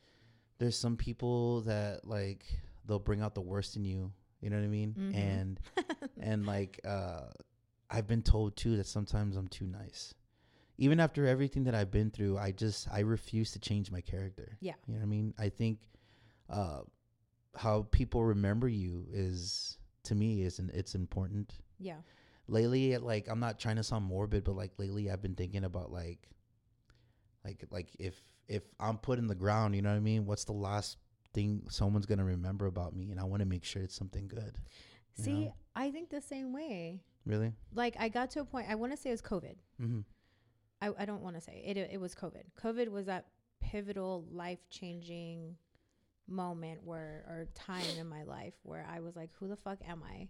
[0.59, 2.45] there's some people that like
[2.85, 5.15] they'll bring out the worst in you you know what i mean Mhm.
[5.15, 5.59] and
[6.19, 7.25] and like uh
[7.89, 10.13] i've been told too that sometimes i'm too nice
[10.77, 14.57] even after everything that i've been through i just i refuse to change my character
[14.61, 14.73] Yeah.
[14.87, 15.79] you know what i mean i think
[16.49, 16.81] uh
[17.55, 21.97] how people remember you is to me is an, it's important yeah.
[22.47, 25.91] lately like i'm not trying to sound morbid but like lately i've been thinking about
[25.91, 26.29] like
[27.43, 30.45] like like if if i'm put in the ground you know what i mean what's
[30.45, 30.97] the last
[31.33, 34.59] thing someone's gonna remember about me and i want to make sure it's something good
[35.15, 35.53] See, know?
[35.75, 37.01] I think the same way.
[37.25, 39.55] really Like I got to a point I want to say it was COVID.
[39.81, 39.99] mm-hmm.
[40.81, 41.77] I, I don't want to say it.
[41.77, 42.43] It was COVID.
[42.61, 43.25] COVID was that
[43.61, 45.55] pivotal, life changing
[46.27, 50.03] moment where, or time in my life where I was like, who the fuck am
[50.03, 50.29] I?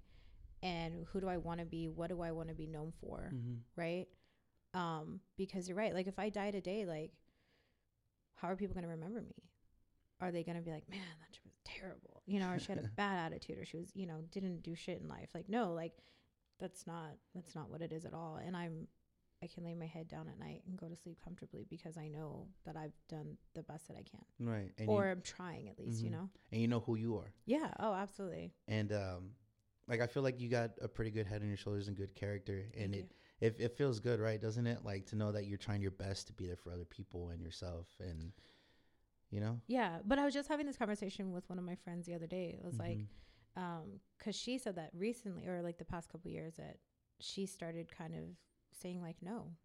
[0.61, 1.87] And who do I want to be?
[1.87, 3.31] What do I want to be known for?
[3.33, 3.55] Mm-hmm.
[3.75, 4.07] Right?
[4.73, 5.93] Um, because you're right.
[5.93, 7.11] Like, if I die today, like,
[8.35, 9.48] how are people going to remember me?
[10.21, 12.77] Are they going to be like, man, that was terrible, you know, or she had
[12.83, 15.29] a bad attitude, or she was, you know, didn't do shit in life?
[15.33, 15.93] Like, no, like
[16.59, 18.39] that's not that's not what it is at all.
[18.43, 18.87] And I'm
[19.41, 22.09] I can lay my head down at night and go to sleep comfortably because I
[22.09, 24.71] know that I've done the best that I can, Right.
[24.77, 26.13] And or you, I'm trying at least, you Mhm.
[26.13, 26.29] know.
[26.51, 27.31] and you know who you are.
[27.45, 27.73] Yeah.
[27.79, 28.53] Oh, absolutely.
[28.67, 29.31] And um
[29.87, 32.13] like I feel like you got a pretty good head on your shoulders and good
[32.13, 34.41] character and Thank it it, it feels good, right?
[34.41, 34.83] Doesn't it?
[34.83, 37.41] Like to know that you're trying your best to be there for other people and
[37.41, 38.33] yourself and
[39.31, 39.59] you know?
[39.67, 42.27] Yeah, but I was just having this conversation with one of my friends the other
[42.27, 42.55] day.
[42.57, 43.07] It was like, Mhm.
[43.61, 46.77] um, because she said that recently, or like the past couple years, that
[47.19, 48.23] she started kind of
[48.73, 49.55] saying like, no,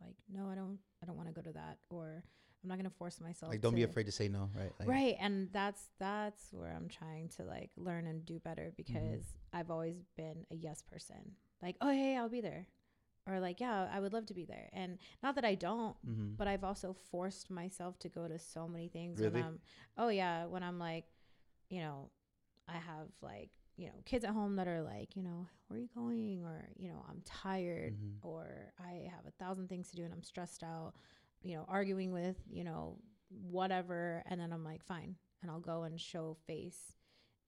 [0.00, 2.22] like, no, I don't, I don't want to go to that, or
[2.62, 3.50] I'm not gonna force myself.
[3.52, 4.72] like don't be afraid to say no, right?
[4.80, 8.74] Like, right, and that's that's where I'm trying to like learn and do better Mm-hmm.
[8.76, 11.36] because I've always been a yes person.
[11.62, 12.66] Like, oh hey, I'll be there,
[13.28, 16.34] or like, yeah, I would love to be there, and not that I don't, Mm-hmm.
[16.36, 19.32] but I've also forced myself to go to so many things Really?
[19.34, 19.58] when I'm
[19.98, 21.04] oh yeah when I'm like
[21.68, 22.10] you know
[22.68, 25.82] I have like you know kids at home that are like you know where are
[25.82, 28.16] you going or you know I'm tired Mhm.
[28.22, 30.94] or I have a thousand things to do and I'm stressed out
[31.42, 32.96] you know arguing with you know
[33.50, 36.92] whatever and then I'm like fine and I'll go and show face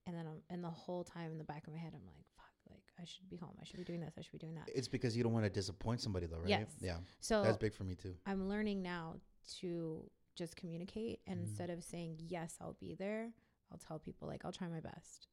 [0.07, 2.25] and then I'm and the whole time in the back of my head I'm like
[3.01, 4.87] I should be home I should be doing this I should be doing that It's
[4.87, 6.49] because you don't want to disappoint somebody though, right?
[6.49, 6.71] Yes.
[6.79, 6.97] Yeah.
[7.19, 8.15] so That's big for me too.
[8.25, 9.15] I'm learning now
[9.59, 11.43] to just communicate and Mhm.
[11.43, 13.33] instead of saying yes, I'll be there,
[13.71, 15.27] I'll tell people like I'll try my best.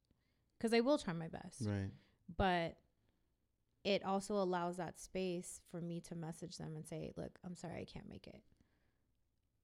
[0.60, 1.60] Cuz I will try my best.
[1.66, 1.90] Right.
[2.36, 2.78] But
[3.84, 7.80] it also allows that space for me to message them and say, "Look, I'm sorry
[7.80, 8.42] I can't make it."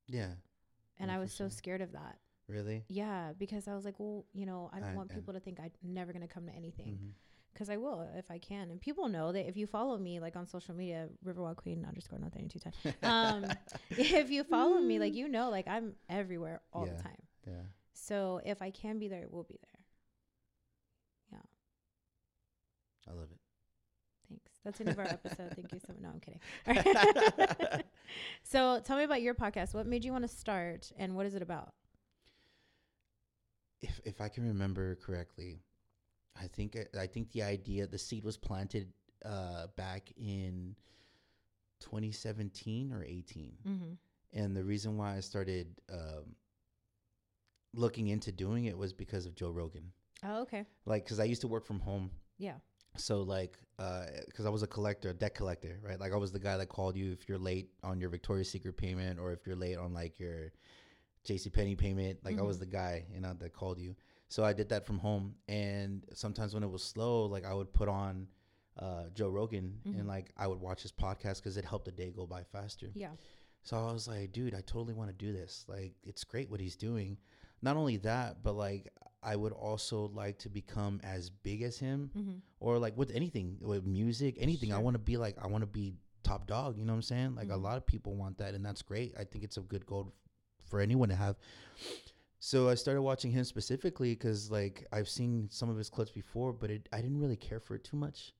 [0.07, 0.35] Yeah.
[0.99, 1.51] And I was so sure.
[1.51, 2.21] scared of that.
[2.47, 2.85] Really?
[2.89, 5.41] Yeah, because I was like, "Well, you know, I don't I- want I- people to
[5.41, 7.13] think I'm never going to come to anything." Mhm.
[7.55, 8.71] Because I will if I can.
[8.71, 12.19] And people know that if you follow me like on social media, Riverwalk Queen underscore
[12.19, 12.73] not nothing two ten.
[13.03, 13.47] Um,
[13.91, 16.93] if you follow me, like you know, like I'm everywhere all Yeah.
[16.97, 17.23] the time.
[17.47, 17.53] Yeah.
[17.93, 19.81] So if I can be there, we'll be there.
[21.39, 23.13] Yeah.
[23.13, 23.39] I love it.
[24.29, 24.51] Thanks.
[24.65, 25.53] That's the end of our episode.
[25.55, 26.03] Thank you so much.
[26.03, 27.83] No, I'm kidding.
[28.43, 29.75] so tell me about your podcast.
[29.75, 31.73] What made you want to start, and what is it about?
[33.83, 35.61] if if I can remember correctly,
[36.41, 38.93] I think I think the idea, the seed was planted
[39.25, 40.75] uh, back in
[41.81, 43.85] 2017 or 18, Mm-hmm.
[44.33, 46.35] and the reason why I started um,
[47.75, 49.93] looking into doing it was because of Joe Rogan.
[50.25, 50.65] Oh, okay.
[50.87, 52.55] Like, because I used to work from home, Yeah.
[52.97, 53.59] so like,
[54.27, 55.99] because I was a collector, a debt collector, right?
[56.01, 58.77] Like, I was the guy that called you if you're late on your Victoria's Secret
[58.77, 60.53] payment or if you're late on like your
[61.25, 61.51] J.C.
[61.51, 62.21] Penney payment.
[62.25, 63.95] Like, I was the guy, you know, that called you.
[64.35, 67.73] So I did that from home, and sometimes when it was slow, like I would
[67.73, 68.27] put on
[68.77, 69.99] uh, Joe Rogan Mhm.
[70.01, 72.91] and like I would watch his podcast because it helped the day go by faster.
[72.95, 73.13] Yeah.
[73.63, 75.65] So I was like, dude, I totally want to do this.
[75.69, 77.17] Like, it's great what he's doing.
[77.63, 78.93] Not only that, but like,
[79.23, 82.39] I would also like to become as big as him, Mm-hmm.
[82.59, 84.73] or like with anything, with music, anything.
[84.73, 85.95] I want to be like, I want to be
[86.25, 86.77] top dog.
[86.77, 87.35] You know what I'm saying?
[87.37, 87.55] Like, Mhm.
[87.61, 89.15] a lot of people want that, and that's great.
[89.17, 90.13] I think it's a good goal
[90.65, 91.37] for anyone to have.
[92.39, 96.53] So I started watching him specifically because like I've seen some of his clips before,
[96.53, 98.33] but it, I didn't really care for it too much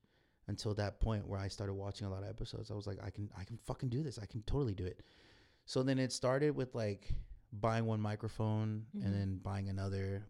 [0.47, 2.69] until that point where I started watching a lot of episodes.
[2.69, 4.19] I was like, I can I can fucking do this.
[4.19, 5.01] I can totally do it.
[5.65, 7.09] So then it started with like
[7.51, 9.05] buying one microphone Mhm.
[9.05, 10.25] and then buying another.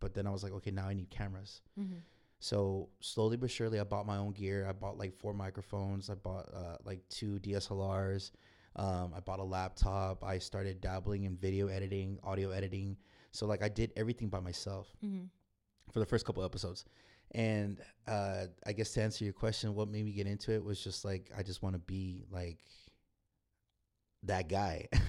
[0.00, 1.62] But then I was like, okay, now I need cameras.
[1.80, 1.98] Mm-hmm.
[2.40, 4.66] So slowly but surely, I bought my own gear.
[4.68, 6.10] I bought like four microphones.
[6.10, 8.32] I bought uh, like two DSLRs.
[8.76, 10.24] Um, I bought a laptop.
[10.24, 12.96] I started dabbling in video editing, audio editing.
[13.32, 15.24] So like I did everything by myself Mm-hmm.
[15.92, 16.84] for the first couple episodes.
[17.32, 20.82] And uh, I guess to answer your question, what made me get into it was
[20.82, 22.58] just like I just want to be like
[24.24, 24.88] that guy.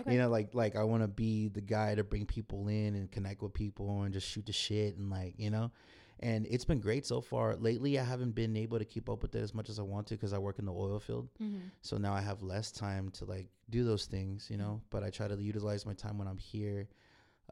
[0.00, 0.12] Okay.
[0.12, 3.10] You know, like like I want to be the guy to bring people in and
[3.10, 5.70] connect with people and just shoot the shit and like you know.
[6.20, 7.56] And it's been great so far.
[7.56, 10.06] Lately, I haven't been able to keep up with it as much as I want
[10.08, 11.28] to because I work in the oil field.
[11.42, 11.68] Mm-hmm.
[11.80, 14.82] So now I have less time to like do those things, you know.
[14.90, 16.88] But I try to utilize my time when I'm here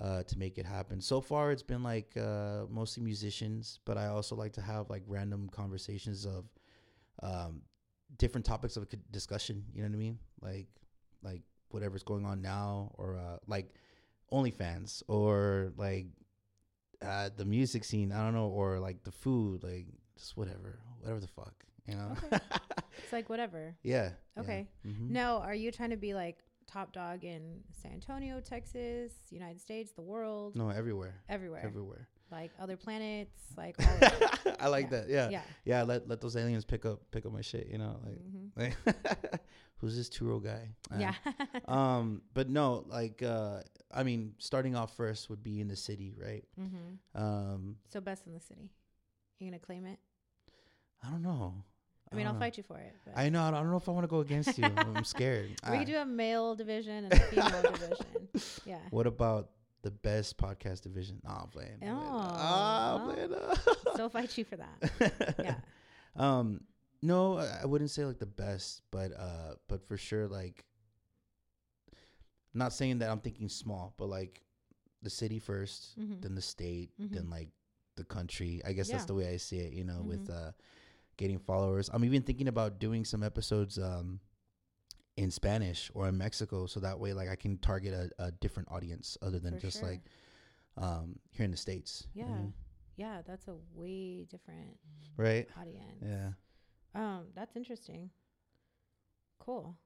[0.00, 1.00] uh, to make it happen.
[1.00, 5.02] So far, it's been like uh, mostly musicians, but I also like to have like
[5.06, 6.44] random conversations of
[7.22, 7.62] um,
[8.18, 9.64] different topics of discussion.
[9.72, 10.18] You know what I mean?
[10.42, 10.68] Like
[11.22, 13.74] like whatever's going on now, or uh, like
[14.32, 16.06] OnlyFans, or like
[17.04, 18.12] uh, the music scene.
[18.12, 21.54] I don't know, or like the food, like just whatever, whatever the fuck,
[21.86, 22.14] you know.
[23.04, 23.76] It's like whatever.
[23.84, 24.10] yeah.
[24.36, 24.42] yeah.
[24.42, 24.68] Okay.
[24.86, 25.10] Mhm.
[25.10, 29.92] No, are you trying to be like top dog in San Antonio, Texas, United States,
[29.92, 31.14] the world, No, everywhere.
[31.28, 31.62] everywhere?
[31.64, 32.08] Everywhere.
[32.30, 34.54] Like other planets, like all.
[34.60, 34.90] I like Yeah.
[35.00, 35.08] that.
[35.08, 35.28] Yeah.
[35.30, 35.42] Yeah.
[35.64, 35.82] yeah.
[35.82, 37.68] Let let those aliens pick up pick up my shit.
[37.68, 38.74] You know, like, Mhm.
[39.32, 39.40] like
[39.78, 40.68] who's this Turo guy?
[40.92, 41.14] Uh, Yeah.
[41.66, 43.60] um, but no, like, uh,
[43.94, 46.44] I mean, starting off first would be in the city, right?
[46.60, 47.20] Mm-hmm.
[47.22, 48.70] Um, So best in the city.
[49.38, 49.98] You gonna claim it?
[51.04, 51.54] I don't know.
[52.10, 52.40] I mean, don't I'll know.
[52.40, 52.92] fight you for it.
[53.04, 53.42] But I know.
[53.44, 54.64] I don't know if I want to go against you.
[54.64, 55.50] I'm scared.
[55.68, 58.28] we I- could do a male division and a female division.
[58.64, 58.78] Yeah.
[58.90, 59.50] What about
[59.88, 61.20] the best podcast division?
[61.24, 61.78] Nah, I'm playing.
[61.82, 62.12] I'm playing.
[62.12, 63.30] Oh, I'm playing.
[63.96, 65.34] So fight you for that.
[65.42, 65.54] Yeah.
[66.16, 66.60] Um,
[67.02, 70.64] no, I wouldn't say like the best, but uh, but for sure, like,
[72.54, 74.42] not saying that I'm thinking small, but like
[75.02, 76.20] the city 1st Mhm.
[76.22, 77.10] then the state, Mhm.
[77.12, 77.48] then like
[77.96, 78.60] the country.
[78.64, 79.72] I guess that's the way I see it.
[79.72, 80.48] You know, with Mhm.
[80.48, 80.52] uh,
[81.16, 81.88] getting followers.
[81.92, 84.20] I'm even thinking about doing some episodes um
[85.18, 88.70] in Spanish or in Mexico, so that way like I can target a, a different
[88.70, 89.90] audience other than For just sure.
[89.90, 90.00] like
[90.76, 92.06] um here in the states.
[92.14, 92.26] Yeah.
[92.26, 92.52] know?
[92.96, 94.76] Yeah, that's a way different
[95.16, 95.48] Right.
[95.60, 96.02] audience.
[96.02, 96.30] Yeah.
[96.94, 98.10] Um, that's interesting.
[99.38, 99.76] Cool.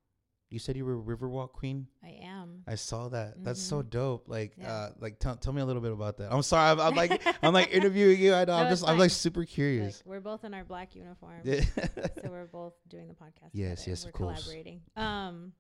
[0.53, 1.87] You said you were a Riverwalk queen.
[2.05, 2.63] I am.
[2.67, 3.43] I saw that.
[3.43, 3.91] That's so Mhm.
[3.91, 4.29] dope.
[4.29, 4.71] Like, Yeah.
[4.73, 6.31] uh, like tell tell me a little bit about that.
[6.33, 6.71] I'm sorry.
[6.73, 8.35] I'm, I'm like I'm like interviewing you.
[8.35, 8.55] I know.
[8.55, 10.03] I'm just I'm like super Like curious.
[10.05, 11.47] we're both in our black uniforms.
[11.47, 11.61] Yeah.
[12.23, 13.51] so we're both doing the podcast.
[13.55, 13.91] Yes, together.
[13.91, 14.43] yes, we're of course.
[14.45, 14.83] collaborating.
[14.97, 15.53] Um,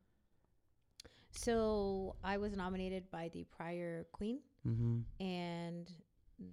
[1.30, 5.00] so I was nominated by the prior queen, mm-hmm.
[5.24, 5.90] and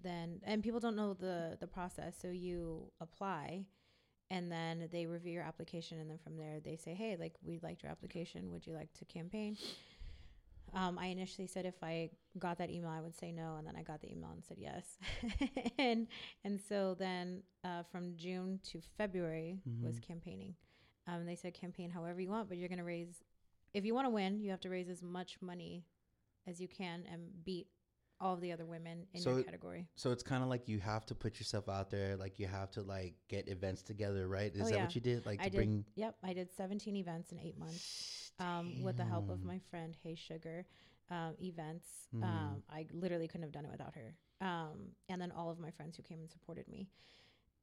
[0.04, 2.15] then and people don't know the the process.
[2.21, 3.65] So you apply,
[4.32, 7.60] and then they review your application, and then from there they say, "Hey, like we
[7.63, 8.52] liked your application.
[8.52, 9.58] Would you like to campaign?"
[10.72, 13.76] Um, I initially said if I got that email, I would say no, and then
[13.76, 15.00] I got the email and said yes,
[15.80, 16.08] and
[16.44, 20.02] and so then uh, from June to February was Mhm.
[20.04, 20.56] campaigning.
[21.08, 23.24] Um, they said campaign however you want, but you're gonna raise.
[23.74, 25.86] If you want to win, you have to raise as much money
[26.46, 27.68] as you can and beat
[28.21, 29.88] all of the other women in So your category.
[29.95, 32.17] So it's kind of like you have to put yourself out there.
[32.17, 34.53] Like you have to like get events together, right?
[34.53, 34.82] Is Oh, that yeah.
[34.84, 35.25] what you did?
[35.25, 35.58] Like I to did.
[35.58, 38.32] bring Yep, I did 17 events in eight months.
[38.39, 40.65] um, with the help of my friend Hey Sugar
[41.10, 41.88] um, events.
[42.13, 42.23] Mhm.
[42.23, 44.15] Um, I literally couldn't have done it without her.
[44.41, 46.88] Um, and then all of my friends who came and supported me,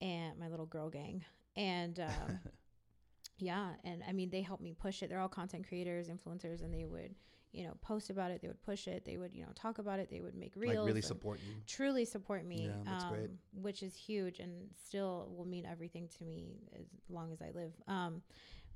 [0.00, 1.24] and my little girl gang.
[1.54, 2.38] And um,
[3.38, 5.08] yeah, and I mean they helped me push it.
[5.10, 7.14] They're all content creators, influencers, and they would
[7.56, 8.42] you know post about it.
[8.42, 9.04] They would push it.
[9.04, 10.10] They would you know talk about it.
[10.10, 10.76] They would make reels.
[10.76, 11.54] like really support you.
[11.66, 13.30] truly support me, Yeah, that's um, great.
[13.54, 14.52] which is huge and
[14.86, 17.72] still will mean everything to me as long as I live.
[17.88, 18.22] Um,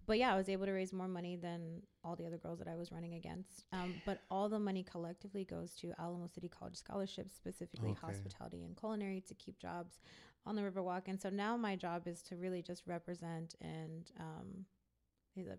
[0.06, 2.66] but yeah, I was able to raise more money than all the other girls that
[2.66, 3.66] I was running against.
[3.72, 8.00] Um, but all the money collectively goes to Alamo City College scholarships, specifically Okay.
[8.00, 10.00] hospitality and culinary, to keep jobs
[10.46, 11.02] on the Riverwalk.
[11.06, 14.64] And so now my job is to really just represent and um,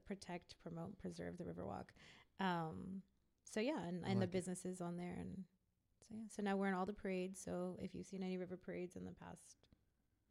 [0.05, 1.85] protect, promote, preserve the Riverwalk.
[2.39, 3.03] Um,
[3.51, 4.31] so yeah, and, and like the it.
[4.31, 5.43] businesses on there and
[5.99, 7.39] so yeah, so now we're in all the parades.
[7.43, 9.57] So if you've seen any river parades in the past,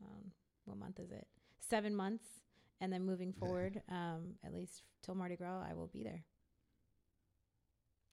[0.02, 0.32] um,
[0.64, 1.26] what month is it?
[1.60, 2.26] Seven months,
[2.80, 3.40] and then moving Yeah.
[3.40, 6.24] forward, um, at least till Mardi Gras, I will be there.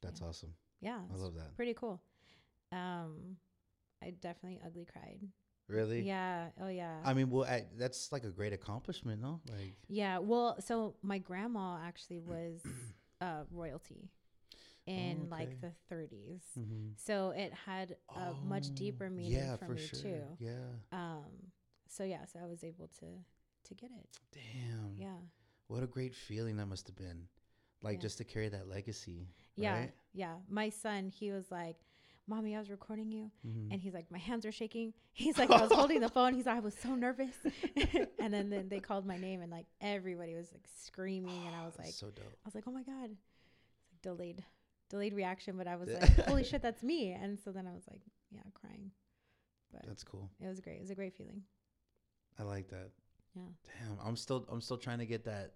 [0.02, 0.54] That's awesome.
[0.80, 1.56] Yeah, I love that.
[1.56, 2.02] pretty cool.
[2.72, 3.38] Um,
[4.04, 5.20] I definitely ugly cried.
[5.68, 6.02] Really?
[6.02, 6.50] Yeah.
[6.62, 7.02] Oh yeah.
[7.04, 9.42] I mean, well, I, that's like a great accomplishment, no?
[9.50, 10.20] Like, yeah.
[10.20, 12.62] Well, so my grandma actually was
[13.22, 14.12] uh, royalty
[14.88, 15.58] in like okay.
[15.90, 16.42] the 30s.
[16.58, 16.92] mhm.
[16.98, 20.00] So it had a much Oh, deeper meaning yeah, for, for me sure.
[20.02, 20.22] too.
[20.40, 20.52] Yeah.
[20.92, 21.52] Um,
[21.90, 23.06] so yeah, so I was able to
[23.66, 24.08] to get it.
[24.32, 24.96] Damn.
[24.98, 25.18] Yeah.
[25.68, 27.28] What a great feeling that must have been.
[27.82, 28.02] Like Yeah.
[28.02, 29.28] just to carry that legacy.
[29.56, 29.78] Yeah.
[29.80, 29.94] Right?
[30.14, 30.36] Yeah.
[30.50, 31.76] My son, he was like,
[32.30, 33.32] Mommy, I was recording you.
[33.46, 33.72] Mhm.
[33.72, 34.94] And he's like, My hands are shaking.
[35.14, 36.34] He's like, I was holding the phone.
[36.36, 37.36] He's like, I was so nervous.
[38.20, 41.46] and then, then they called my name and like everybody was like screaming.
[41.48, 42.26] And I was like, so dope.
[42.26, 43.10] I was like, Oh my God.
[43.12, 44.44] It's like delayed,
[44.90, 45.58] delayed reaction.
[45.58, 47.12] But I was like, Holy shit, that's me.
[47.12, 48.92] And so then I was like, Yeah, crying.
[49.72, 50.30] But That's cool.
[50.42, 50.78] it was great.
[50.78, 51.42] It was a great feeling.
[52.40, 52.92] I like that.
[53.36, 53.42] Yeah.
[53.66, 55.54] Damn, I'm still I'm still trying to get that.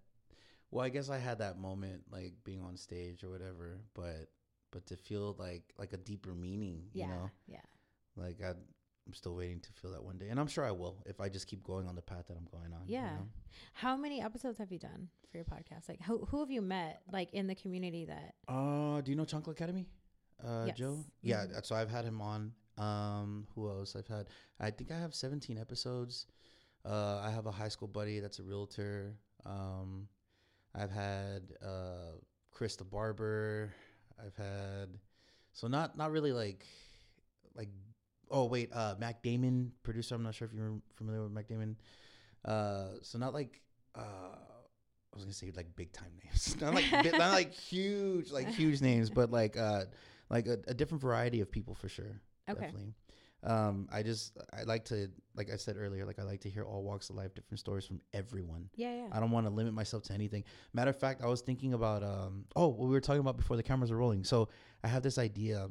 [0.70, 4.30] Well, I guess I had that moment like being on stage or whatever, but
[4.72, 7.06] but to feel like like a deeper meaning, Yeah.
[7.06, 7.62] you know, Yeah.
[8.16, 8.54] like I
[9.12, 11.28] I'm still waiting to feel that one day, and I'm sure I will if I
[11.28, 12.88] just keep going on the path that I'm going on.
[12.88, 13.10] you Yeah.
[13.16, 13.28] know?
[13.74, 15.90] How many episodes have you done for your podcast?
[15.90, 18.36] Like, who who have you met like in the community that?
[18.48, 19.86] Uh, do you know Chunkle Academy?
[20.42, 21.04] Uh, Joe.
[21.22, 21.50] Yes.
[21.52, 21.58] Yeah.
[21.60, 21.66] Mhm.
[21.66, 22.54] So I've had him on.
[22.78, 23.98] Um, who else?
[23.98, 24.28] I've had.
[24.62, 26.26] I think I have 17 episodes.
[26.86, 29.18] Uh, I have a high school buddy that's a realtor.
[29.46, 30.08] Um,
[30.74, 32.14] I've had uh
[32.52, 33.74] Chris the barber.
[34.26, 34.98] I've had.
[35.52, 36.66] So not not really like,
[37.56, 37.68] like.
[38.32, 40.16] Oh wait, uh, Mac Damon, producer.
[40.16, 41.78] I'm not sure if you're familiar with Mac Damon.
[42.46, 43.62] Uh, so not like.
[43.96, 44.36] Uh,
[45.14, 48.82] I was gonna say like big time names, not like not like huge, like huge
[48.82, 49.86] names, but like uh,
[50.30, 52.22] like a, a different variety of people for sure.
[52.50, 52.62] Okay.
[52.62, 52.94] Definitely.
[53.44, 56.64] Um, I just I like to like I said earlier, like I like to hear
[56.64, 58.70] all walks of life, different stories from everyone.
[58.76, 59.08] Yeah, yeah.
[59.12, 60.44] I don't want to limit myself to anything.
[60.74, 63.58] Matter of fact, I was thinking about um oh what we were talking about before
[63.58, 64.24] the cameras were rolling.
[64.24, 64.50] So
[64.84, 65.68] I have this idea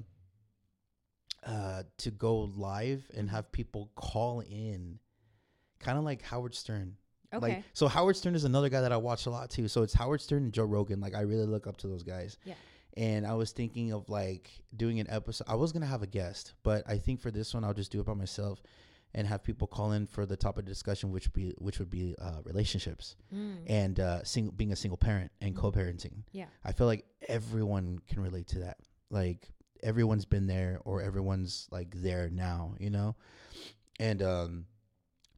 [1.46, 4.98] uh to go live and have people call in
[5.78, 6.96] kind of like Howard Stern.
[7.32, 7.40] okay.
[7.46, 9.66] Like so Howard Stern is another guy that I watch a lot too.
[9.68, 11.00] So it's Howard Stern and Joe Rogan.
[11.00, 12.36] Like I really look up to those guys.
[12.44, 12.54] Yeah.
[12.96, 15.46] And I was thinking of like doing an episode.
[15.48, 18.00] I was gonna have a guest, but I think for this one I'll just do
[18.00, 18.62] it by myself
[19.14, 22.14] and have people call in for the topic of discussion, which be which would be
[22.20, 23.56] uh, relationships Mm.
[23.66, 25.58] and uh, single, being a single parent and Mhm.
[25.58, 26.22] co-parenting.
[26.32, 26.46] Yeah.
[26.64, 28.76] I feel like everyone can relate to that.
[29.10, 29.48] Like
[29.82, 33.16] everyone's been there or everyone's like there now, you know?
[33.98, 34.66] And um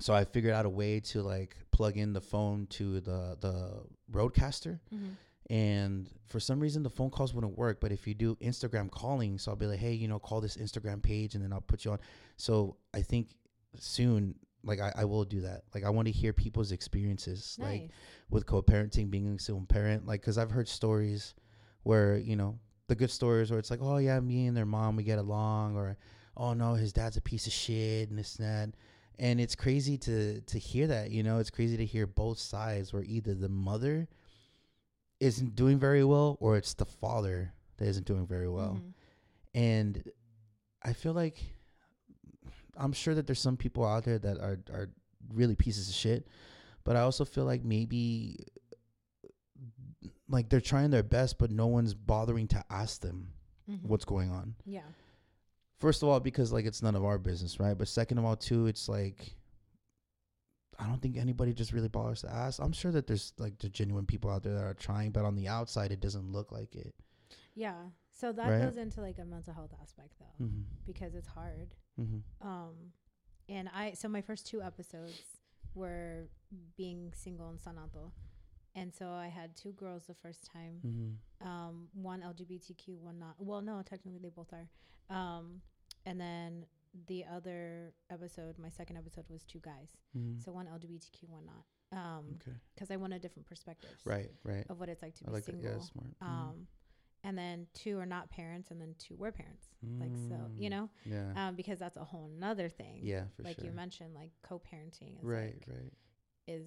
[0.00, 3.82] so I figured out a way to like plug in the phone to the the
[4.10, 5.16] RODECaster Mhm.
[5.50, 9.38] and for some reason the phone calls wouldn't work but if you do instagram calling
[9.38, 11.84] so i'll be like hey you know call this instagram page and then i'll put
[11.84, 11.98] you on
[12.36, 13.28] so i think
[13.78, 14.34] soon
[14.64, 17.90] like i, I will do that like i want to hear people's experiences like
[18.30, 21.34] with co-parenting being a single parent like because i've heard stories
[21.82, 22.58] where you know
[22.92, 25.76] the good stories where it's like oh yeah me and their mom we get along
[25.76, 25.96] or
[26.36, 28.68] oh no his dad's a piece of shit and this and that.
[29.18, 31.38] And it's crazy to to hear that you know?
[31.38, 34.08] It's crazy to hear both sides where either the mother
[35.20, 38.74] isn't doing very well or it's the father that isn't doing very well.
[38.80, 38.92] Mhm.
[39.54, 39.92] and
[40.82, 41.38] i feel like
[42.76, 44.88] i'm sure that there's some people out there that are are
[45.40, 46.26] really pieces of shit
[46.84, 48.04] but i also feel like maybe
[50.32, 53.28] like they're trying their best but no one's bothering to ask them
[53.70, 53.84] Mhm.
[53.84, 54.82] what's going on Yeah.
[55.76, 58.34] first of all because like it's none of our business right but second of all
[58.36, 59.36] too it's like
[60.78, 63.68] i don't think anybody just really bothers to ask i'm sure that there's like the
[63.68, 66.74] genuine people out there that are trying but on the outside it doesn't look like
[66.74, 66.94] it
[67.54, 67.90] Yeah.
[68.10, 68.62] So that Right.
[68.62, 70.62] goes into like a mental health aspect though, mm-hmm.
[70.86, 71.74] because it's hard.
[72.00, 72.20] Mm-hmm.
[72.48, 72.92] Um,
[73.48, 75.20] and I so my first two episodes
[75.74, 76.28] were
[76.76, 78.12] being single in San Anto,
[78.74, 80.80] and so I had two girls the first time.
[80.86, 81.46] Mm-hmm.
[81.48, 83.34] Um, one LGBTQ, one not.
[83.38, 84.68] Well, no, technically they both are.
[85.14, 85.60] Um,
[86.06, 86.64] and then
[87.08, 89.90] the other episode, my second episode, was two guys.
[90.16, 90.40] Mm-hmm.
[90.40, 91.64] So one LGBTQ, one not.
[91.98, 95.28] Um, okay because I wanted different perspectives, right right of what it's like to i
[95.28, 96.14] be like that yeah smart.
[96.22, 96.66] Um,
[97.22, 99.66] and then two are not parents, and then two were parents.
[100.00, 103.00] Like so, you Mm, know, yeah um, because that's a whole nother thing.
[103.02, 105.92] yeah for like sure you mentioned, like co-parenting is right like, right
[106.48, 106.66] is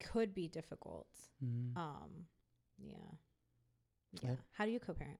[0.00, 1.08] could be difficult.
[1.44, 1.78] mm-hmm.
[1.78, 2.26] Um,
[2.78, 2.94] yeah,
[4.22, 4.30] yeah.
[4.30, 4.36] Yeah.
[4.52, 5.18] How do you co-parent?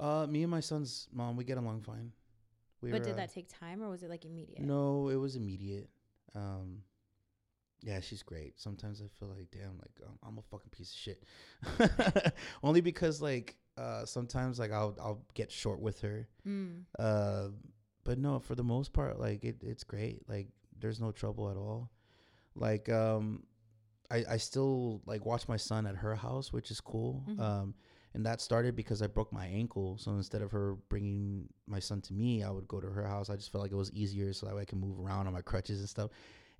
[0.00, 2.10] uh me and my son's mom we get along fine
[2.84, 4.60] we but were, did uh, that take time, or was it like immediate?
[4.60, 5.88] No, it was immediate.
[6.34, 6.82] Um,
[7.82, 8.60] yeah, she's great.
[8.60, 12.34] Sometimes I feel like, damn, like um, I'm a fucking piece of shit.
[12.62, 16.28] Only because like uh, sometimes like I'll I'll get short with her.
[16.46, 16.82] Mm.
[16.98, 17.48] Uh,
[18.04, 20.28] but no, for the most part, like it, it's great.
[20.28, 21.90] Like there's no trouble at all.
[22.56, 23.44] Like um,
[24.10, 27.24] I I still like watch my son at her house, which is cool.
[27.28, 27.40] Mhm.
[27.40, 27.74] Um,
[28.14, 29.98] and that started because I broke my ankle.
[29.98, 33.28] So instead of her bringing my son to me, I would go to her house.
[33.28, 35.32] I just felt like it was easier, so that way I can move around on
[35.32, 36.10] my crutches and stuff.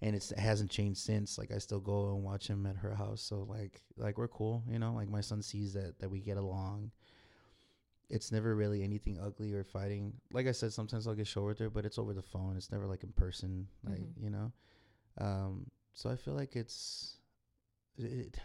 [0.03, 1.39] And it's, it hasn't changed since.
[1.39, 3.23] Like I still go and watch him at her house.
[3.23, 4.93] So like like we're cool, you know.
[4.95, 6.91] Like my son sees that that we get along.
[8.11, 10.13] It's never really anything ugly or fighting.
[10.33, 12.57] Like I said, sometimes I'll get short with her, but it's over the phone.
[12.57, 14.23] It's never like in person, like Mhm.
[14.23, 14.53] you know.
[15.19, 17.19] Um, so I feel like it's
[17.97, 18.37] it,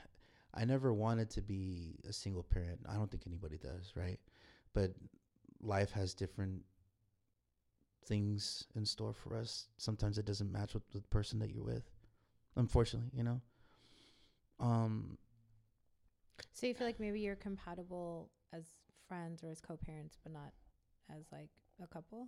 [0.54, 2.80] I never wanted to be a single parent.
[2.88, 4.20] I don't think anybody does, right?
[4.74, 4.94] But
[5.62, 6.62] life has different
[8.06, 9.68] things in store for us.
[9.78, 11.90] Sometimes it doesn't match with the person that you're with.
[12.56, 13.42] Unfortunately, you know.
[14.60, 15.18] Um
[16.54, 18.66] So you feel like maybe you're compatible as
[19.08, 20.54] friends or as co-parents, but not
[21.10, 21.50] as like
[21.82, 22.28] a couple.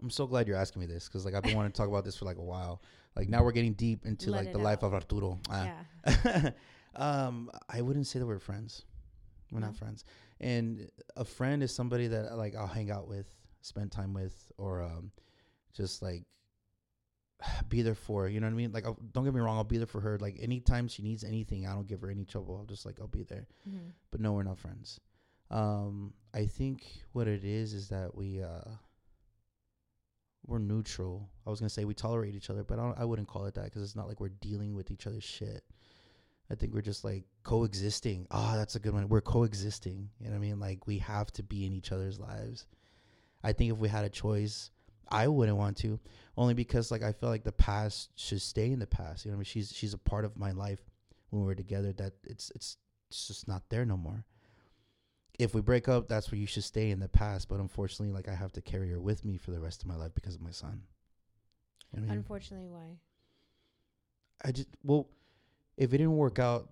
[0.00, 2.04] I'm so glad you're asking me this cuz like I've been wanting to talk about
[2.04, 2.82] this for like a while.
[3.16, 5.38] Like now we're getting deep into Let like the life of Arturo.
[5.50, 5.84] Ah.
[6.06, 6.50] Yeah.
[6.96, 8.84] um, I wouldn't say that we're friends.
[9.50, 9.66] We're No?
[9.66, 10.04] not friends.
[10.40, 13.28] And a friend is somebody that like I'll hang out with,
[13.60, 15.12] spend time with, or um,
[15.72, 16.24] just like
[17.68, 18.28] be there for.
[18.28, 18.72] You know what I mean?
[18.72, 20.18] Like, I'll, don't get me wrong, I'll be there for her.
[20.18, 22.56] Like anytime she needs anything, I don't give her any trouble.
[22.56, 23.46] I'll just like I'll be there.
[23.68, 23.88] Mm-hmm.
[24.10, 24.98] But no, we're not friends.
[25.50, 28.62] Um, I think what it is is that we uh,
[30.46, 31.28] we're neutral.
[31.46, 33.64] I was gonna say we tolerate each other, but I, I wouldn't call it that
[33.64, 35.64] because it's not like we're dealing with each other's shit.
[36.50, 38.26] I think we're just like coexisting.
[38.30, 39.08] Ah, that's a good one.
[39.08, 40.10] We're coexisting.
[40.18, 40.60] You know what I mean?
[40.60, 42.66] Like we have to be in each other's lives.
[43.42, 44.70] I think if we had a choice,
[45.08, 45.98] I wouldn't want to,
[46.36, 49.24] only because like I feel like the past should stay in the past.
[49.24, 49.44] You know what I mean?
[49.44, 50.80] She's she's a part of my life
[51.30, 51.92] when we were together.
[51.92, 52.76] That it's it's
[53.10, 54.24] it's just not there no more.
[55.42, 57.48] If we break up, that's where you should stay in the past.
[57.48, 59.96] But unfortunately, like I have to carry her with me for the rest of my
[59.96, 60.82] life because of my son.
[61.96, 62.96] I mean, Unfortunately, why?
[64.44, 65.08] I just well,
[65.76, 66.68] if it didn't work out,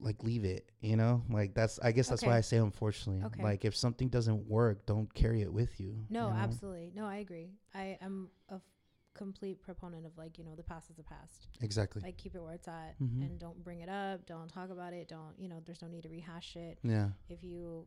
[0.00, 0.70] like leave it.
[0.80, 1.78] You know, like that's.
[1.80, 3.24] I guess that's why I say unfortunately.
[3.26, 3.42] Okay.
[3.42, 5.96] Like if something doesn't work, don't carry it with you.
[6.10, 6.36] No, you know?
[6.40, 6.92] absolutely.
[6.94, 7.50] No, I agree.
[7.74, 8.60] I am a f-
[9.14, 11.48] complete proponent of like, you know, the past is the past.
[11.62, 12.02] Exactly.
[12.02, 13.22] Like keep it where it's at Mhm.
[13.22, 16.02] and don't bring it up, don't talk about it, don't, you know, there's no need
[16.02, 16.78] to rehash it.
[16.82, 17.08] yeah.
[17.30, 17.86] If you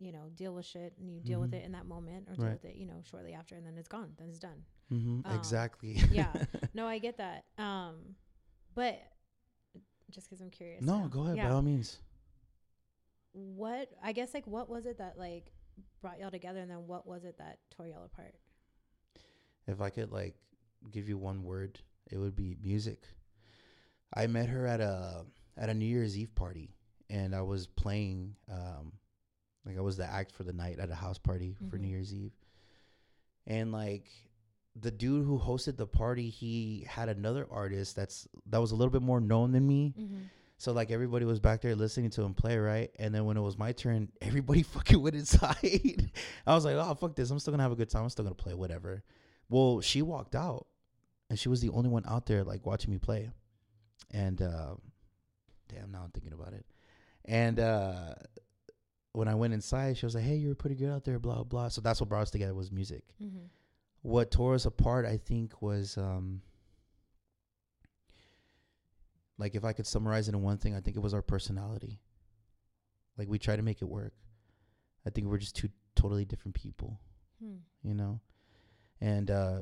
[0.00, 1.58] you know, deal with shit and you deal with Mhm.
[1.60, 2.52] it in that moment or deal Right.
[2.54, 4.14] with it, you know, shortly after and then it's gone.
[4.16, 4.64] Then it's done.
[4.90, 5.20] Mm-hmm.
[5.26, 5.92] Um, exactly.
[6.10, 6.32] yeah.
[6.74, 7.44] No, I get that.
[7.58, 8.16] Um
[8.74, 8.98] but
[10.10, 10.82] just cuz I'm curious.
[10.82, 11.08] no, now.
[11.08, 11.36] go ahead.
[11.36, 11.48] Yeah.
[11.48, 12.00] By all means.
[13.32, 15.52] what I guess like what was it that like
[16.00, 18.34] brought y'all together and then what was it that tore y'all apart?
[19.66, 20.34] If I could like
[20.90, 21.80] give you one word,
[22.10, 23.06] it would be music.
[24.14, 25.26] I met her at a
[25.56, 26.74] at a New Year's Eve party,
[27.10, 28.92] and I was playing um,
[29.66, 31.90] like I was the act for the night at a house party for New Mhm.
[31.90, 32.32] Year's Eve,
[33.46, 34.08] and like
[34.76, 38.92] the dude who hosted the party, he had another artist that's that was a little
[38.92, 39.94] bit more known than me.
[39.98, 40.16] Mm-hmm.
[40.58, 42.90] So like everybody was back there listening to him play, right?
[42.98, 46.10] And then when it was my turn, everybody fucking went inside.
[46.46, 48.04] I was like, oh fuck this, I'm still gonna have a good time.
[48.04, 49.02] I'm still gonna play whatever.
[49.48, 50.66] Well, she walked out,
[51.28, 53.30] and she was the only one out there like watching me play.
[54.12, 54.74] And uh,
[55.68, 56.64] damn, now I'm thinking about it.
[57.24, 58.14] And uh,
[59.12, 61.44] when I went inside, she was like, "Hey, you were pretty good out there." Blah
[61.44, 61.68] blah.
[61.68, 63.02] So that's what brought us together was music.
[63.22, 63.46] Mm-hmm.
[64.02, 66.40] What tore us apart, I think, was um,
[69.38, 72.00] like if I could summarize it in one thing, I think it was our personality.
[73.16, 74.14] Like we try to make it work.
[75.06, 77.00] I think we're just two totally different people,
[77.42, 77.56] Hmm.
[77.82, 78.20] you know.
[79.00, 79.60] And uh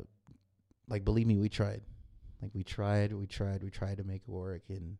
[0.88, 1.82] like believe me, we tried.
[2.42, 4.98] Like we tried, we tried, we tried to make it work and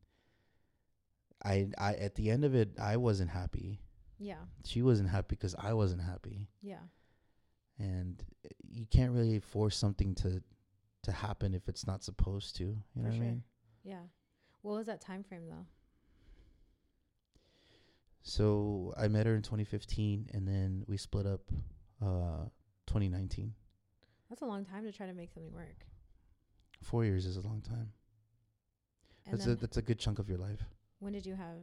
[1.45, 3.81] I I at the end of it I wasn't happy.
[4.19, 4.39] Yeah.
[4.65, 6.49] She wasn't happy because I wasn't happy.
[6.63, 6.81] Yeah.
[7.79, 10.43] And uh, you can't really force something to
[11.05, 12.65] to happen if it's not supposed to.
[12.65, 13.23] You know For what sure.
[13.25, 13.43] I mean?
[13.85, 14.03] Yeah.
[14.63, 15.67] What was that time frame though?
[18.23, 21.41] So I met her in 2015, and then we split up
[22.03, 22.45] uh
[22.87, 23.55] 2019.
[24.29, 25.87] That's a long time to try to make something work.
[26.83, 27.93] Four years is a long time.
[29.27, 30.63] And That's a that's a good chunk of your life.
[31.01, 31.59] when did you have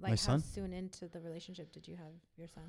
[0.00, 0.42] My like how son?
[0.42, 2.64] soon into the relationship did you have your son?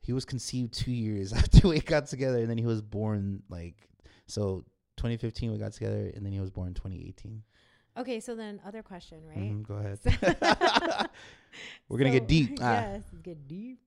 [0.00, 3.88] He was conceived two years after we got together, and then he was born like
[4.26, 4.64] so.
[4.98, 7.42] 2015 we got together, and then he was born 2018.
[7.96, 9.38] Okay, so then other question, right?
[9.38, 9.98] Mhm, go ahead.
[10.02, 10.10] So-
[11.88, 12.58] We're gonna get deep.
[12.60, 12.72] Ah.
[12.92, 13.78] Yes, get deep.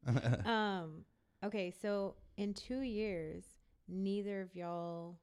[0.46, 1.06] um,
[1.44, 3.44] okay, so in two years,
[3.88, 5.18] neither of y'all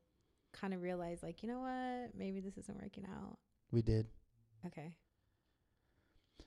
[0.52, 3.38] kind of realized, like, you know what, maybe this isn't working out.
[3.70, 4.06] we did.
[4.66, 4.94] Okay.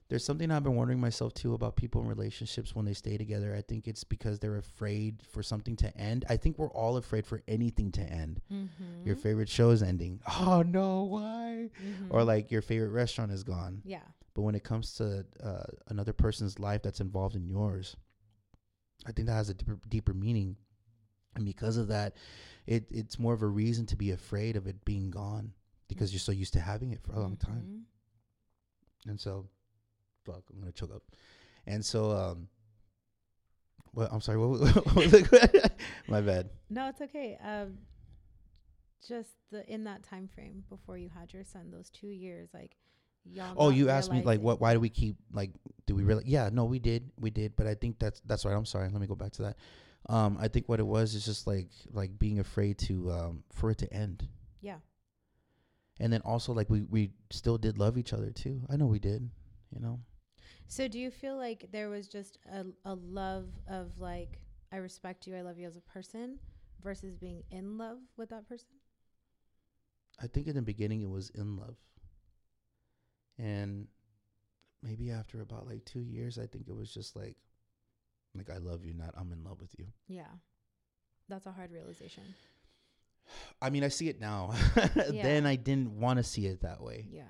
[0.08, 3.56] There's something I've been wondering myself too about people in relationships when they stay together.
[3.56, 6.26] I think it's because they're afraid for something to end.
[6.30, 8.40] I think we're all afraid for anything to end.
[8.54, 9.04] Mm-hmm.
[9.04, 10.20] Your favorite show is ending.
[10.40, 11.72] Oh no, why?
[12.12, 13.82] Or like your favorite restaurant is gone.
[13.84, 14.04] yeah,
[14.36, 17.96] But when it comes to uh, another person's life that's involved in yours,
[19.08, 20.56] I think that has a deeper, deeper meaning.
[21.36, 22.16] And because of that,
[22.68, 25.54] it it's more of a reason to be afraid of it being gone
[25.88, 27.66] because you're so used to having it for a long time.
[29.08, 29.10] Mhm.
[29.10, 29.48] And so,
[30.26, 31.04] fuck, I'm gonna choke up.
[31.68, 32.48] And so, um,
[33.94, 34.38] well, I'm sorry.
[34.38, 35.72] What, what was it?
[36.08, 36.50] My bad.
[36.70, 37.38] No, it's okay.
[37.44, 37.78] Um,
[39.08, 42.76] just the in that time frame before you had your son, those two years, like
[43.24, 43.54] y'all.
[43.58, 44.60] Oh, you asked me like, what?
[44.60, 45.52] Why do we keep like?
[45.86, 46.24] Do we really?
[46.26, 47.56] Yeah, no, we did, we did.
[47.56, 48.56] But I think that's that's right.
[48.56, 48.90] I'm sorry.
[48.90, 49.58] Let me go back to that.
[50.08, 53.72] Um, I think what it was is just like like being afraid to um for
[53.72, 54.28] it to end.
[54.62, 54.78] Yeah.
[56.00, 58.62] And then also like we we still did love each other too.
[58.70, 59.30] I know we did.
[59.74, 60.00] You know.
[60.68, 64.40] So do you feel like there was just a a love of like
[64.72, 66.40] I respect you, I love you as a person,
[66.84, 68.68] versus being in love with that person?
[70.22, 71.76] I think in the beginning it was in love.
[73.38, 73.88] And
[74.82, 77.36] maybe after about like two years, I think it was just like,
[78.34, 79.88] like I love you, not I'm in love with you.
[80.08, 80.32] Yeah,
[81.28, 82.24] that's a hard realization.
[83.62, 84.54] I mean, I see it now.
[85.12, 85.24] Yeah.
[85.24, 87.24] then I didn't want to see it that way, Yeah,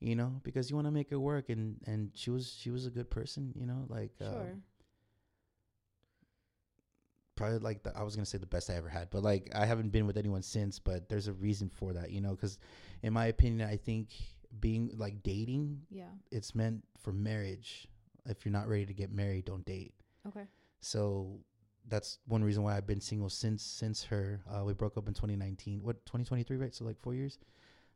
[0.00, 1.48] you know, because you want to make it work.
[1.48, 4.56] And and she was she was a good person, you know, like uh, sure.
[7.34, 9.66] probably like the, I was gonna say the best I ever had, but like I
[9.66, 10.78] haven't been with anyone since.
[10.78, 12.58] But there's a reason for that, you know, because
[13.02, 14.10] in my opinion, I think
[14.60, 16.08] being like dating Yeah.
[16.30, 17.88] it's meant for marriage.
[18.24, 19.94] If you're not ready to get married, don't date.
[20.26, 20.44] Okay.
[20.80, 21.40] So
[21.88, 24.40] that's one reason why I've been single since since her.
[24.50, 25.82] Uh, we broke up in 2019.
[25.82, 26.74] What 2023, right?
[26.74, 27.38] So like four years.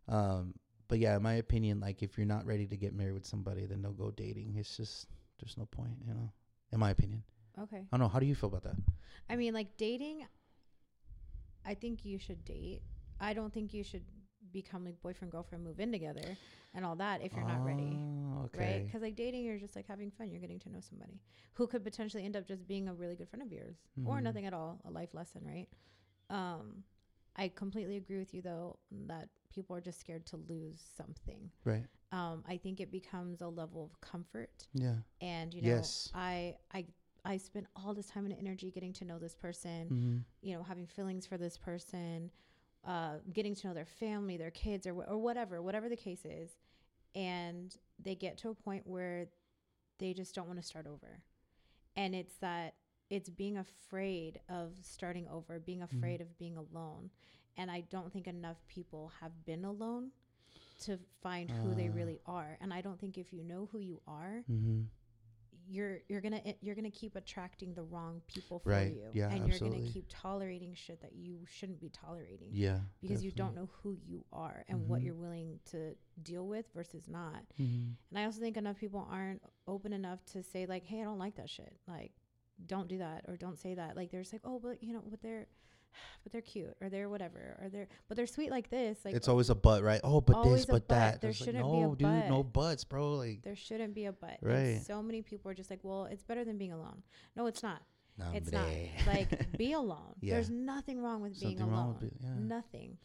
[0.07, 0.55] Um,
[0.91, 3.65] but yeah, in my opinion, like if you're not ready to get married with somebody,
[3.67, 4.57] then don't go dating.
[4.59, 5.07] It's just
[5.41, 6.31] there's no point, you know.
[6.73, 7.23] In my opinion.
[7.61, 7.79] Okay.
[7.79, 8.09] I don't know.
[8.09, 8.77] How do you feel about that?
[9.31, 10.27] I mean, like dating,
[11.65, 12.83] I think you should date.
[13.21, 14.05] I don't think you should
[14.53, 16.37] become like boyfriend, girlfriend, move in together
[16.75, 18.01] and all that if you're not ready.
[18.37, 18.85] Oh, Right?
[18.87, 20.31] Because like dating, you're just like having fun.
[20.31, 21.21] You're getting to know somebody
[21.55, 24.23] who could potentially end up just being a really good friend of yours or Mhm.
[24.25, 25.69] nothing at all, a life lesson, right?
[26.31, 26.85] Um,
[27.37, 31.51] I completely agree with you though that people are just scared to lose something.
[31.65, 31.85] Right.
[32.13, 34.97] Um, I think it becomes a level of comfort Yeah.
[35.21, 36.11] and you know Yes.
[36.15, 36.85] i i
[37.25, 40.17] i spent all this time and energy getting to know this person Mm-hmm.
[40.43, 42.31] you know having feelings for this person
[42.85, 46.25] uh getting to know their family their kids or wh- or whatever whatever the case
[46.25, 46.51] is
[47.15, 49.27] and they get to a point where
[49.99, 51.21] they just don't want to start over
[51.97, 52.75] and it's that
[53.11, 57.11] it's being afraid of starting over being afraid of being alone
[57.57, 60.11] and i don't think enough people have been alone
[60.79, 61.97] to find who they Ah.
[61.97, 64.83] really are and i don't think if you know who you are Mm-hmm.
[65.69, 68.93] you're you're gonna you're gonna keep attracting the wrong people for Right.
[68.93, 72.81] you Yeah, and you're gonna keep tolerating shit that you shouldn't be tolerating Yeah.
[73.01, 77.07] because you don't know who you are and what you're willing to deal with versus
[77.09, 77.91] not Mm-hmm.
[78.11, 81.19] and i also think enough people aren't open enough to say like hey i don't
[81.19, 82.13] like that shit like
[82.67, 85.03] don't do that or don't say that like they're just like oh but you know
[85.09, 85.47] but they're
[86.23, 89.29] but they're cute or they're whatever or they're but they're sweet like this like it's
[89.29, 90.01] always a but, right?
[90.05, 90.89] Oh, but this, but but.
[90.89, 91.21] that.
[91.21, 92.53] There There's shouldn't be a no, dude, no but.
[92.53, 93.15] buts, bro.
[93.15, 94.57] Like, there shouldn't be a but Right.
[94.57, 97.03] and so many people are just like well it's better than being alone
[97.37, 97.83] no it's not
[98.35, 98.67] it's not
[99.07, 100.15] like be alone.
[100.21, 100.35] Yeah.
[100.35, 101.97] There's nothing wrong with being Something wrong alone.
[102.01, 102.29] with it, yeah.
[102.39, 102.99] Nothing.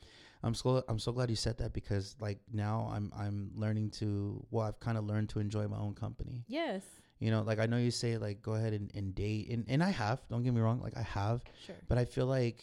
[0.44, 4.46] I'm so I'm so glad you said that because like now I'm I'm learning to
[4.52, 6.44] well I've kind of learned to enjoy my own company.
[6.48, 6.84] Yes.
[7.20, 9.82] You know, like I know you say like go ahead and, and date and, and
[9.84, 11.76] I have, don't get me wrong, like I have, Sure.
[11.88, 12.62] but I feel like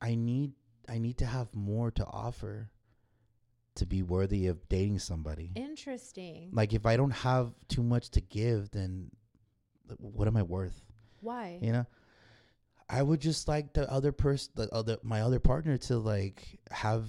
[0.00, 0.52] I need
[0.88, 2.70] I need to have more to offer
[3.76, 5.50] to be worthy of dating somebody.
[5.56, 6.50] Interesting.
[6.52, 9.10] Like if I don't have too much to give, then
[9.98, 10.80] what am I worth?
[11.20, 11.58] Why?
[11.60, 11.86] You know,
[12.88, 17.06] I would just like the other person, the other my other partner to like have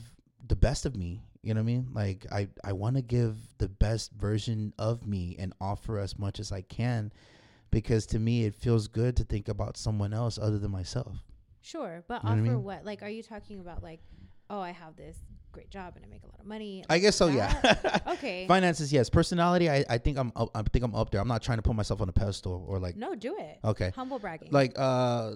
[0.47, 1.25] the best of me.
[1.46, 1.88] You know what I mean?
[1.93, 6.39] Like I I want to give the best version of me and offer as much
[6.39, 7.14] as I can,
[7.72, 11.18] because to me it feels good to think about someone else other than myself.
[11.62, 12.64] Sure, but You know what I offer mean?
[12.64, 12.86] what?
[12.86, 14.00] Like, are you talking about like,
[14.50, 15.18] oh, I have this
[15.52, 16.84] great job and I make a lot of money?
[16.89, 17.28] I guess so.
[17.28, 18.00] Yeah.
[18.16, 18.48] Okay.
[18.48, 19.10] Finances, yes.
[19.10, 21.20] Personality, I, I think I'm up, I think I'm up there.
[21.22, 23.60] I'm not trying to put myself on a pedestal or like No, do it.
[23.64, 23.91] okay.
[23.96, 24.50] Humble bragging.
[24.52, 25.34] like uh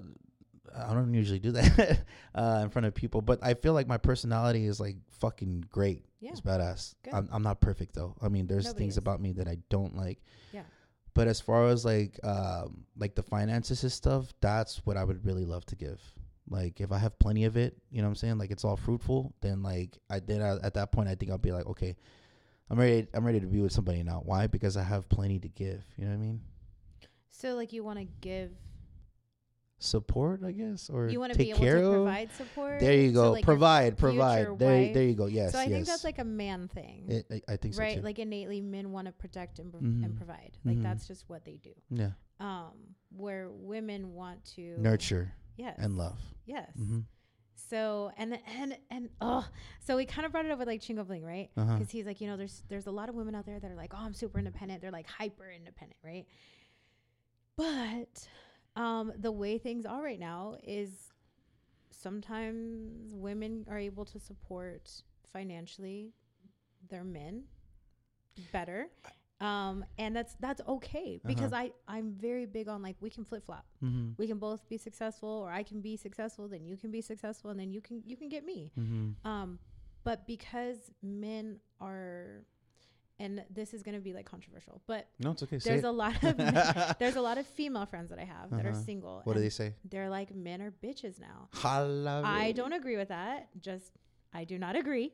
[0.75, 1.99] I don't usually do that
[2.35, 6.05] uh in front of people, but I feel like my personality is like fucking great.
[6.19, 6.31] Yeah.
[6.31, 6.95] It's badass.
[7.13, 8.15] I'm I'm not perfect though.
[8.21, 8.97] I mean, there's Nobody things is.
[8.97, 10.19] about me that I don't like.
[10.51, 10.63] Yeah.
[11.13, 15.25] But as far as like um like the finances and stuff, that's what I would
[15.25, 16.01] really love to give.
[16.49, 18.37] Like if I have plenty of it, you know what I'm saying?
[18.37, 21.37] Like it's all fruitful, then like I then I, at that point I think I'll
[21.37, 21.95] be like, okay,
[22.69, 24.21] I'm ready I'm ready to be with somebody now.
[24.25, 24.47] Why?
[24.47, 25.83] Because I have plenty to give.
[25.97, 26.41] You know what I mean?
[27.39, 28.51] so, like, you want to give,
[29.81, 31.93] Support, I guess, or you want to take be able care to of.
[32.03, 32.79] provide support.
[32.81, 33.31] There you So, go.
[33.31, 34.59] like, provide, provide.
[34.59, 34.93] There, wife.
[34.93, 35.25] there you go.
[35.27, 35.71] Yes, So I yes.
[35.71, 37.05] think that's like a man thing.
[37.07, 38.01] It, I, I think so right too.
[38.01, 40.03] like innately men want to protect and, Mhm.
[40.03, 40.83] and provide like Mhm.
[40.83, 42.11] that's just what they do yeah,
[42.41, 42.73] um
[43.15, 46.19] where women want to nurture yes and love.
[46.45, 46.99] yes hmm
[47.55, 49.45] so and and and oh
[49.79, 51.73] so we kind of brought it up with like Chingo Bling right Uh-huh.
[51.77, 53.75] because he's like you know there's there's a lot of women out there that are
[53.75, 56.25] like oh i'm super independent they're like hyper independent right
[57.55, 58.27] but
[58.75, 60.89] um the way things are right now is
[61.91, 64.89] sometimes women are able to support
[65.33, 66.13] financially
[66.89, 67.43] their men
[68.51, 68.87] better.
[69.41, 73.65] Um and that's that's okay because i i'm very big on like we can flip-flop.
[73.79, 77.01] Hmm we can both be successful or i can be successful then you can be
[77.01, 78.71] successful and then you can you can get me.
[78.75, 79.59] Hmm um
[80.03, 82.43] but because men are
[83.19, 85.57] and this is going to be like controversial but No, it's okay.
[85.57, 88.65] There's a lot of men- there's a lot of female friends that i have that
[88.65, 88.79] are Uh-huh.
[88.85, 89.73] single what do they say?
[89.89, 93.49] they're like men are bitches now Holla, I don't agree with that.
[93.61, 93.91] Just
[94.33, 95.11] I do not agree.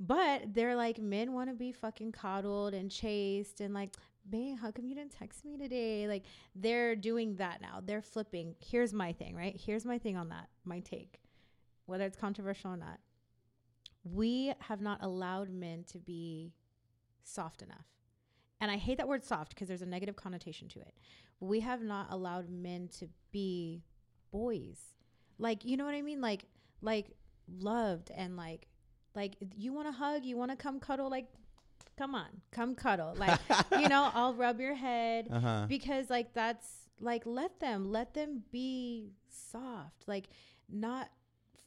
[0.00, 3.90] But they're like men want to be fucking coddled and chased and like,
[4.30, 6.06] babe, how come you didn't text me today?
[6.06, 6.24] Like
[6.54, 7.80] they're doing that now.
[7.84, 8.54] They're flipping.
[8.60, 9.56] Here's my thing, right?
[9.58, 10.48] Here's my thing on that.
[10.64, 11.18] My take,
[11.86, 12.98] whether it's controversial or not.
[14.04, 16.52] We have not allowed men to be
[17.28, 17.86] soft enough.
[18.60, 20.94] And I hate that word soft because there's a negative connotation to it.
[21.40, 23.84] We have not allowed men to be
[24.32, 24.78] boys.
[25.38, 26.20] Like, you know what I mean?
[26.20, 26.46] Like
[26.82, 27.06] like
[27.60, 28.66] loved and like
[29.14, 31.26] like you want to hug, you want to come cuddle like
[31.96, 33.14] come on, come cuddle.
[33.16, 33.38] Like,
[33.72, 35.66] you know, I'll rub your head Uh huh.
[35.68, 36.68] because like that's
[37.00, 40.28] like let them let them be soft like
[40.68, 41.08] not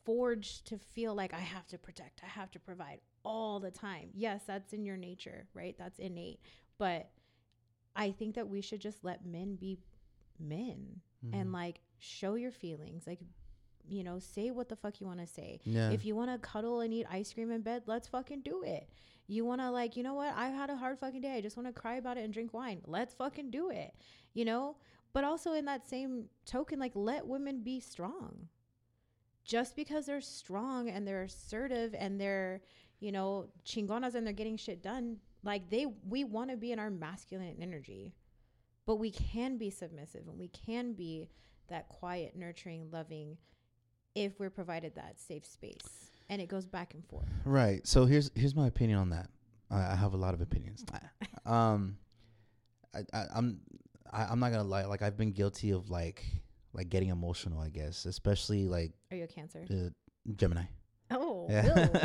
[0.06, 4.10] forged to feel like i have to protect i have to provide all the time
[4.14, 6.40] yes that's in your nature right that's innate
[6.78, 7.10] but
[7.96, 9.78] i think that we should just let men be
[10.40, 11.40] men Mhm.
[11.40, 13.06] and like show your feelings.
[13.06, 13.20] Like,
[13.88, 15.60] you know, say what the fuck you want to say.
[15.66, 15.92] yeah.
[15.92, 18.90] If you want to cuddle and eat ice cream in bed, let's fucking do it.
[19.28, 20.34] You want to like, you know what?
[20.36, 21.36] I've had a hard fucking day.
[21.36, 22.82] I just want to cry about it and drink wine.
[22.88, 23.94] Let's fucking do it.
[24.34, 24.78] You know?
[25.14, 28.48] But also in that same token, like let women be strong.
[29.44, 32.62] Just because they're strong and they're assertive and they're,
[33.00, 36.80] you know, chingonas and they're getting shit done, like they we want to be in
[36.80, 38.14] our masculine energy.
[38.86, 41.30] But we can be submissive and we can be
[41.70, 43.38] that quiet, nurturing, loving
[44.16, 46.12] if we're provided that safe space.
[46.30, 47.28] And it goes back and forth.
[47.46, 47.86] Right.
[47.86, 49.30] So here's here's my opinion on that.
[49.70, 50.86] I, I have a lot of opinions.
[51.46, 51.98] um,
[52.94, 53.60] I, I I'm
[54.12, 54.86] I, I'm not gonna lie.
[54.86, 56.26] Like I've been guilty of like
[56.74, 57.60] like getting emotional.
[57.62, 59.66] I guess, especially like Are you a cancer?
[59.70, 59.90] uh,
[60.36, 60.64] Gemini.
[61.14, 61.98] Oh, Yeah.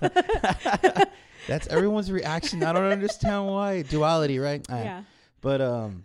[1.48, 2.62] That's everyone's reaction.
[2.62, 4.64] I don't understand why duality, right?
[4.68, 4.78] Ah.
[4.82, 5.02] yeah.
[5.40, 6.04] But um,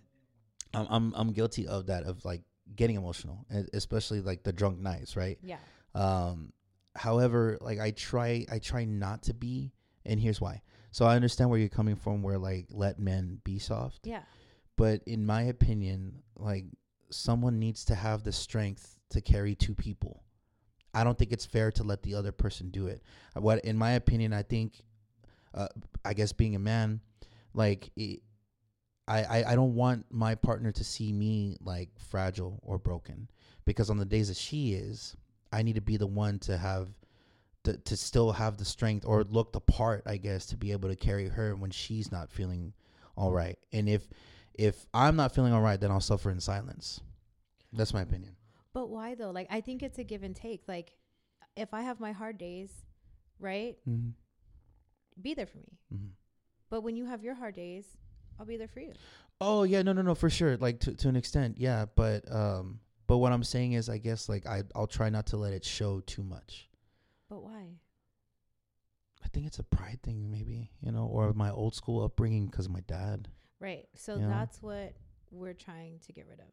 [0.74, 2.42] I'm I'm I'm guilty of that of like
[2.76, 5.38] getting emotional, especially like the drunk nights, right?
[5.44, 5.58] Yeah.
[5.94, 6.52] Um,
[6.96, 9.72] however, like I try, I try not to be,
[10.06, 10.64] and here's why.
[10.92, 14.24] So I understand where you're coming from, where like let men be soft, Yeah.
[14.76, 16.66] but in my opinion, like
[17.10, 20.24] someone needs to have the strength to carry two people.
[20.94, 23.02] I don't think it's fair to let the other person do it.
[23.36, 24.84] What, in my opinion, I think,
[25.54, 25.68] uh,
[26.04, 27.02] I guess being a man,
[27.54, 28.22] like it,
[29.08, 33.30] I, I I don't want my partner to see me like fragile or broken
[33.66, 35.16] because on the days that she is,
[35.52, 36.90] I need to be the one to have
[37.64, 40.90] to, to still have the strength or look the part, I guess, to be able
[40.90, 42.74] to carry her when she's not feeling
[43.16, 43.58] all right.
[43.74, 44.08] And if
[44.58, 47.02] if I'm not feeling all right, then I'll suffer in silence.
[47.74, 48.36] That's my opinion.
[48.74, 49.32] But why though?
[49.32, 50.64] Like I think it's a give and take.
[50.68, 50.94] Like
[51.56, 52.70] if I have my hard days,
[53.40, 53.78] right?
[53.88, 54.10] Mm-hmm.
[55.22, 55.78] Be there for me.
[55.94, 56.08] Mm-hmm.
[56.70, 57.86] But when you have your hard days,
[58.40, 58.94] I'll be there for you.
[59.40, 60.58] Oh yeah, no, no, no, for sure.
[60.58, 61.86] Like to to an extent, yeah.
[61.96, 65.38] But um, but what I'm saying is, I guess like I I'll try not to
[65.38, 66.70] let it show too much.
[67.30, 67.80] But why?
[69.24, 72.70] I think it's a pride thing, maybe you know, or my old school upbringing because
[72.70, 73.28] my dad.
[73.60, 73.88] Right.
[73.96, 74.94] So that's what
[75.32, 76.46] we're trying to get rid of.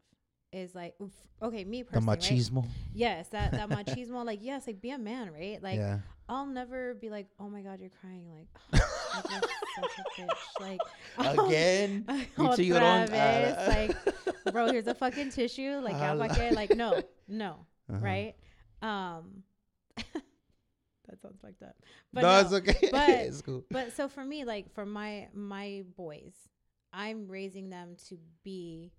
[0.51, 0.95] Is like
[1.41, 2.07] okay, me The personally.
[2.15, 2.19] right?
[2.19, 2.67] machismo.
[2.93, 4.25] Yes, that that machismo.
[4.25, 5.61] Like yes, like be a man, right?
[5.61, 5.99] Like yeah.
[6.29, 8.25] I'll never be like, oh my god, you're crying.
[8.31, 8.47] Like,
[9.13, 9.41] like you're
[9.75, 10.63] such a.
[10.63, 10.79] Like
[11.39, 12.05] Again.
[12.37, 13.09] otra Chillón.
[13.09, 13.67] vez, Ah.
[13.67, 15.79] like, bro, here's a fucking tissue.
[15.83, 16.27] Like, ya Hala.
[16.29, 16.53] pa' qué?
[16.55, 17.99] like, no, no, Uh-huh.
[17.99, 18.33] right?
[18.81, 19.43] Um,
[21.07, 21.75] that sounds fucked up.
[22.13, 22.89] But no, no, it's okay.
[22.91, 23.63] but- it's cool.
[23.69, 26.33] But so for me, like for my my boys,
[26.95, 28.93] I'm raising them to be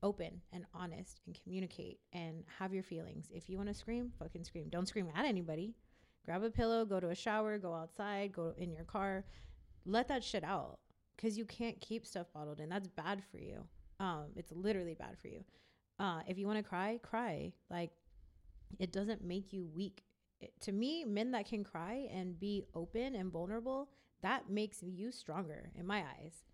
[0.00, 3.28] open and honest and communicate and have your feelings.
[3.32, 4.68] If you want to scream, fucking scream.
[4.70, 5.74] Don't scream at anybody.
[6.24, 9.24] Grab a pillow, go to a shower, go outside, go in your car.
[9.84, 10.78] Let that shit out
[11.16, 12.68] cuz you can't keep stuff bottled in.
[12.68, 13.66] That's bad for you.
[13.98, 15.44] Um it's literally bad for you.
[15.98, 17.52] Uh if you want to cry, cry.
[17.68, 17.90] Like
[18.78, 20.04] it doesn't make you weak
[20.40, 25.10] it- to me, men that can cry and be open and vulnerable, that makes you
[25.10, 26.44] stronger in my eyes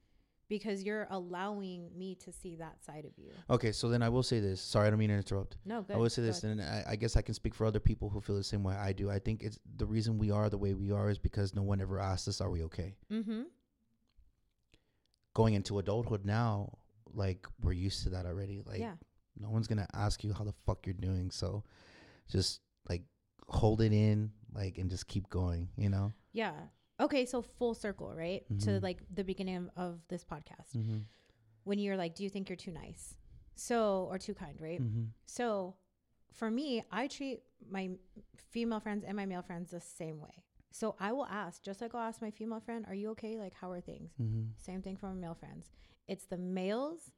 [0.49, 3.31] because you're allowing me to see that side of you.
[3.51, 4.61] Okay, so then I will say this.
[4.61, 5.57] Sorry, I don't mean to interrupt.
[5.65, 5.97] No, good.
[5.97, 6.59] I will say this, ahead.
[6.59, 8.75] and I, I guess I can speak for other people who feel the same way
[8.75, 9.11] I do.
[9.11, 11.81] I think it's the reason we are the way we are is because no one
[11.81, 13.43] ever asked us, "Are we okay?" Mm-hmm.
[15.35, 16.79] Going into adulthood now,
[17.13, 18.63] like we're used to that already.
[18.65, 18.95] Like yeah.
[19.39, 21.65] no one's gonna ask you how the fuck you're doing, so
[22.31, 23.03] just like
[23.49, 25.69] hold it in, like, and just keep going.
[25.77, 26.13] You know.
[26.33, 26.53] Yeah.
[27.01, 28.45] Okay, so full circle, right?
[28.61, 28.83] To Mhm.
[28.83, 30.77] like the beginning of, of this podcast.
[30.77, 30.99] Mm-hmm.
[31.65, 33.17] When you're like, do you think you're too nice?
[33.57, 34.81] So, or too kind, right?
[34.81, 35.05] Mm-hmm.
[35.27, 35.77] So,
[36.33, 37.91] for me, I treat my
[38.37, 40.45] female friends and my male friends the same way.
[40.71, 43.39] So, I will ask, just like I'll ask my female friend, Are you okay?
[43.39, 44.13] Like, how are things?
[44.21, 44.43] Mm-hmm.
[44.59, 45.71] Same thing for my male friends.
[46.07, 47.13] It's the males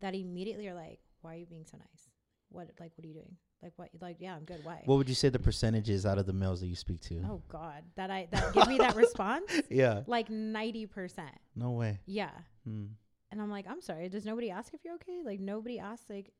[0.00, 2.10] that immediately are like, Why are you being so nice?
[2.48, 3.36] What, like, what are you doing?
[3.62, 3.90] Like, what?
[4.00, 4.64] Like, yeah, I'm good.
[4.64, 4.82] Why?
[4.86, 7.22] What would you say the percentage is out of the males that you speak to?
[7.28, 7.84] oh, God.
[7.96, 9.52] That I, that give me that response?
[9.70, 10.02] Yeah.
[10.06, 11.20] Like 90%.
[11.54, 12.00] No way.
[12.06, 12.30] Yeah.
[12.68, 12.88] Mm.
[13.30, 14.08] And I'm like, I'm sorry.
[14.08, 15.22] Does nobody ask if you're okay?
[15.24, 16.32] Like nobody asks like,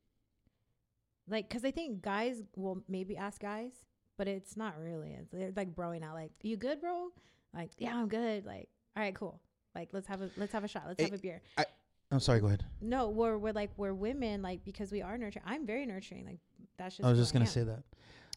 [1.28, 3.72] like, cause I think guys will maybe ask guys,
[4.18, 5.16] but it's not really.
[5.18, 6.14] It's they're like broing out.
[6.14, 7.08] Like, you good, bro?
[7.54, 8.44] Like, yeah, I'm good.
[8.44, 9.40] Like, all right, cool.
[9.74, 10.84] Like, let's have a let's have a shot.
[10.86, 11.40] Let's have a beer.
[11.56, 11.64] I,
[12.10, 12.40] I'm sorry.
[12.40, 12.64] Go ahead.
[12.82, 14.42] No, we're we're like we're women.
[14.42, 15.44] Like because we are nurturing.
[15.46, 16.26] I'm very nurturing.
[16.26, 16.40] Like
[16.78, 17.06] that's just.
[17.06, 17.50] I was just gonna am.
[17.50, 17.82] say that.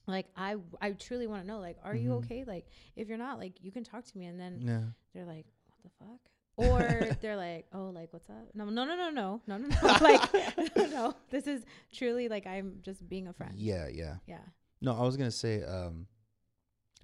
[0.08, 1.60] Like I I truly want to know.
[1.60, 2.18] Like, are you Mhm.
[2.26, 2.44] okay?
[2.46, 4.84] Like, if you're not, like, you can talk to me, and then Yeah.
[5.14, 6.20] they're like, "What the fuck?"
[6.58, 6.80] Or
[7.22, 9.88] they're like, "Oh, like what's up?" No, no, no, no, no, no, no, no.
[10.02, 11.14] like, no.
[11.32, 13.54] This is truly like I'm just being a friend.
[13.56, 13.88] Yeah.
[13.92, 14.18] Yeah.
[14.28, 14.42] Yeah.
[14.82, 16.06] No, I was gonna say, um,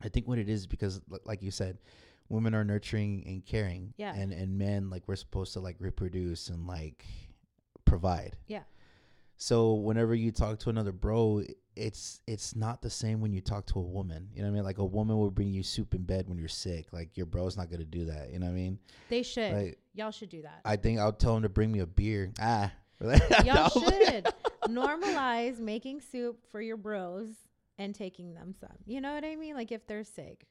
[0.01, 1.79] I think what it is because, li- like you said,
[2.29, 4.13] women are nurturing and caring, Yeah.
[4.15, 7.05] and and men like we're supposed to like reproduce and like
[7.85, 8.37] provide.
[8.47, 8.63] Yeah.
[9.41, 11.41] So whenever you talk to another bro,
[11.75, 14.29] it's it's not the same when you talk to a woman.
[14.35, 14.63] You know what I mean?
[14.65, 16.93] Like a woman will bring you soup in bed when you're sick.
[16.93, 18.31] Like your bro's not gonna do that.
[18.31, 18.77] You know what I mean?
[19.09, 19.51] They should.
[19.51, 20.61] Like Y'all should do that.
[20.63, 22.31] I think I'll tell him to bring me a beer.
[22.39, 22.71] Ah.
[23.43, 24.27] Y'all should
[24.69, 27.29] normalize making soup for your bros
[27.79, 28.77] and taking them some.
[28.85, 29.55] You know what I mean?
[29.55, 30.45] Like if they're sick.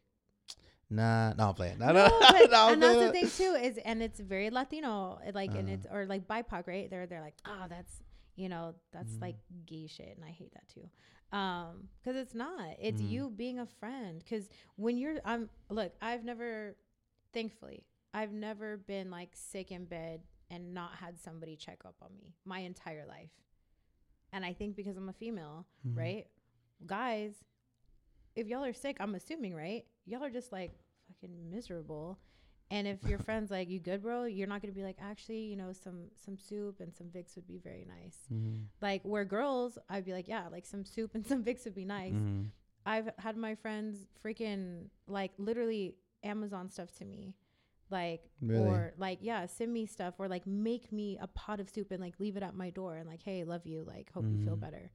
[0.90, 1.78] Nah, no, I'm playing.
[1.78, 5.54] No, No, no, no, and that's the thing too is, and it's very Latino, like,
[5.54, 5.72] and Uh.
[5.74, 6.90] it's or like BIPOC, right?
[6.90, 8.02] They're they're like, oh, that's
[8.40, 9.22] you know, that's Mm.
[9.22, 9.36] like
[9.66, 10.88] gay shit, and I hate that too,
[11.36, 12.76] um, because it's not.
[12.80, 13.08] It's Mm.
[13.10, 14.18] you being a friend.
[14.24, 16.76] Because when you're, I'm look, I've never,
[17.32, 17.84] thankfully,
[18.14, 22.34] I've never been like sick in bed and not had somebody check up on me
[22.44, 23.30] my entire life,
[24.32, 25.96] and I think because I'm a female, Mhm.
[25.96, 26.26] right?
[26.86, 27.44] Guys,
[28.34, 29.84] if y'all are sick, I'm assuming, right?
[30.06, 30.72] Y'all are just like
[31.08, 32.18] fucking miserable.
[32.70, 35.56] And if your friend's like, "You good, bro?" You're not gonna be like, "Actually, you
[35.56, 38.66] know, some some soup and some Vicks would be very nice." Mhm.
[38.80, 41.84] Like where girls, I'd be like, "Yeah, like some soup and some Vicks would be
[41.84, 42.50] nice." Mhm.
[42.86, 47.34] I've had my friends freaking like literally Amazon stuff to me.
[47.90, 48.62] Like Really?
[48.62, 52.00] or like yeah, send me stuff or like make me a pot of soup and
[52.00, 54.56] like leave it at my door and like, hey, love you, like hope you feel
[54.56, 54.60] Mhm.
[54.60, 54.90] better.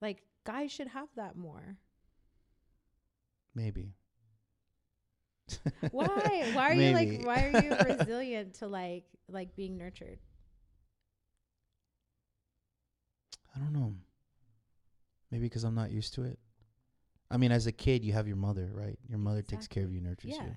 [0.00, 1.76] Like guys should have that more.
[3.54, 3.94] Maybe.
[5.90, 6.44] Why?
[6.46, 10.18] Why are you like why are you resilient to like like being nurtured?
[13.54, 13.94] I don't know.
[15.30, 16.38] Maybe because I'm not used to it.
[17.30, 18.98] I mean, as a kid, you have your mother, right?
[19.08, 20.44] Your mother takes care of you, nurtures Yeah.
[20.44, 20.56] you.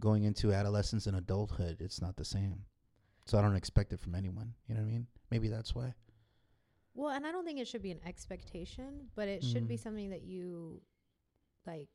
[0.00, 2.64] Going into adolescence and adulthood, it's not the same.
[3.26, 4.54] So I don't expect it from anyone.
[4.68, 5.06] You know what I mean?
[5.30, 5.94] Maybe that's why.
[6.94, 9.80] Well, and I don't think it should be an expectation, but it should be Mhm.
[9.80, 10.80] something that you
[11.66, 11.88] like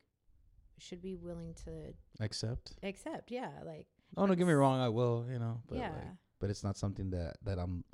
[0.78, 2.72] should be willing to Accept.
[2.82, 3.30] accept.
[3.30, 4.80] Yeah, like Oh, don't get me wrong.
[4.80, 5.26] I will.
[5.30, 5.60] You know.
[5.68, 5.88] But yeah.
[5.90, 6.04] Like,
[6.38, 7.84] but it's not something that that I'm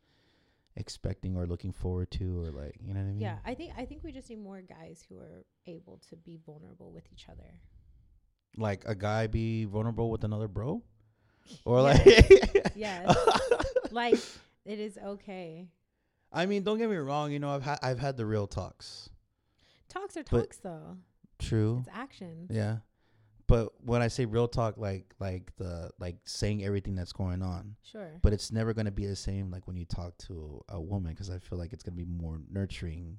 [0.76, 3.20] expecting or looking forward to or like you know what I mean.
[3.20, 6.38] Yeah, I think I think we just need more guys who are able to be
[6.44, 7.54] vulnerable with each other.
[8.56, 10.82] Like a guy be vulnerable with another bro,
[11.64, 12.30] or Yes.
[12.30, 13.16] like Yes.
[13.90, 14.14] like
[14.64, 15.68] it is okay.
[16.32, 17.32] I mean, don't get me wrong.
[17.32, 19.08] You know, I've had I've had the real talks.
[19.88, 20.96] Talks are talks though.
[21.38, 21.78] True.
[21.86, 22.50] It's actions.
[22.52, 22.78] Yeah.
[23.46, 27.76] But when I say real talk, like like the like saying everything that's going on,
[27.82, 28.10] Sure.
[28.20, 31.30] but it's never gonna be the same like when you talk to a woman because
[31.30, 33.16] I feel like it's gonna be more nurturing,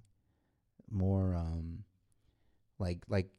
[0.92, 1.84] more um,
[2.78, 3.30] like like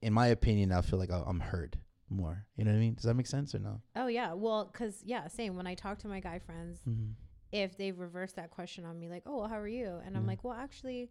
[0.00, 1.76] in my opinion, I feel like I'm heard
[2.08, 2.46] more.
[2.56, 2.94] You know what I mean?
[2.94, 3.82] Does that make sense or no?
[3.94, 4.32] Oh yeah.
[4.32, 5.56] Well, cause yeah, same.
[5.56, 7.10] When I talk to my guy friends, Mm-hmm.
[7.52, 10.26] if they reverse that question on me, like, "Oh, well, how are you?" and I'm
[10.26, 11.10] like, "Well, actually,"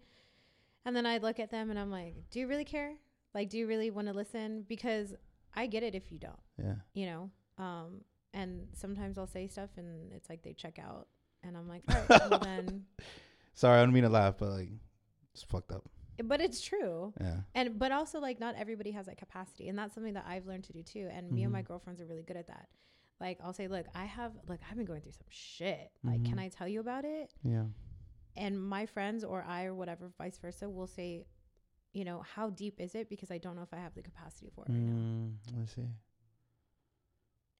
[0.85, 2.95] and then I look at them and I'm like, "Do you really care?
[3.33, 4.63] Like, do you really want to listen?
[4.67, 5.13] Because
[5.55, 6.75] I get it if you don't, Yeah.
[6.93, 8.01] you know." Um,
[8.33, 11.07] and sometimes I'll say stuff and it's like they check out,
[11.43, 12.85] and I'm like, "All right, well then,"
[13.53, 14.69] Sorry, I don't mean to laugh, but like,
[15.33, 15.83] it's fucked up.
[16.23, 17.13] but it's true.
[17.19, 17.37] Yeah.
[17.55, 20.63] And but also like not everybody has that capacity, and that's something that I've learned
[20.65, 21.09] to do too.
[21.11, 21.65] And me and my Mhm.
[21.67, 22.67] girlfriends are really good at that.
[23.19, 25.91] Like I'll say, look, I have like I've been going through some shit.
[26.03, 26.41] Like, can Mhm.
[26.41, 27.33] I tell you about it?
[27.43, 27.65] Yeah.
[28.37, 31.25] And my friends or I or whatever, vice versa, will say,
[31.93, 33.09] you know, how deep is it?
[33.09, 34.93] Because I don't know if I have the capacity for it right now.
[34.93, 35.87] Mm, I see.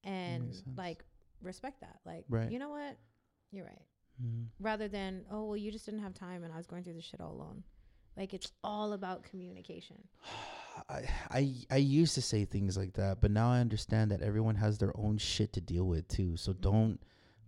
[0.03, 1.03] And like
[1.41, 1.99] respect that.
[2.05, 2.51] Like, Right.
[2.51, 2.97] you know what?
[3.51, 3.81] You're right.
[4.23, 4.47] Mm.
[4.59, 7.05] Rather than, oh well, you just didn't have time, and I was going through this
[7.05, 7.63] shit all alone.
[8.17, 9.97] Like it's all about communication.
[10.89, 14.55] I, I I used to say things like that, but now I understand that everyone
[14.55, 16.37] has their own shit to deal with too.
[16.37, 16.99] So don't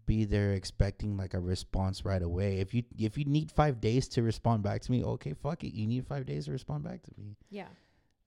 [0.06, 2.60] be there expecting like a response right away.
[2.60, 5.74] If you if you need five days to respond back to me, okay, fuck it.
[5.74, 7.38] You need five days to respond back to me.
[7.50, 7.68] Yeah.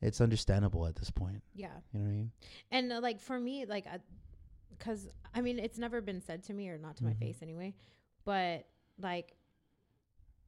[0.00, 1.42] It's understandable at this point.
[1.54, 1.68] Yeah.
[1.92, 2.32] You know what I mean?
[2.70, 3.86] And uh, like for me, like,
[4.70, 7.18] because I mean, it's never been said to me or not to my Mhm.
[7.20, 7.74] face anyway,
[8.24, 8.66] but
[9.00, 9.36] like,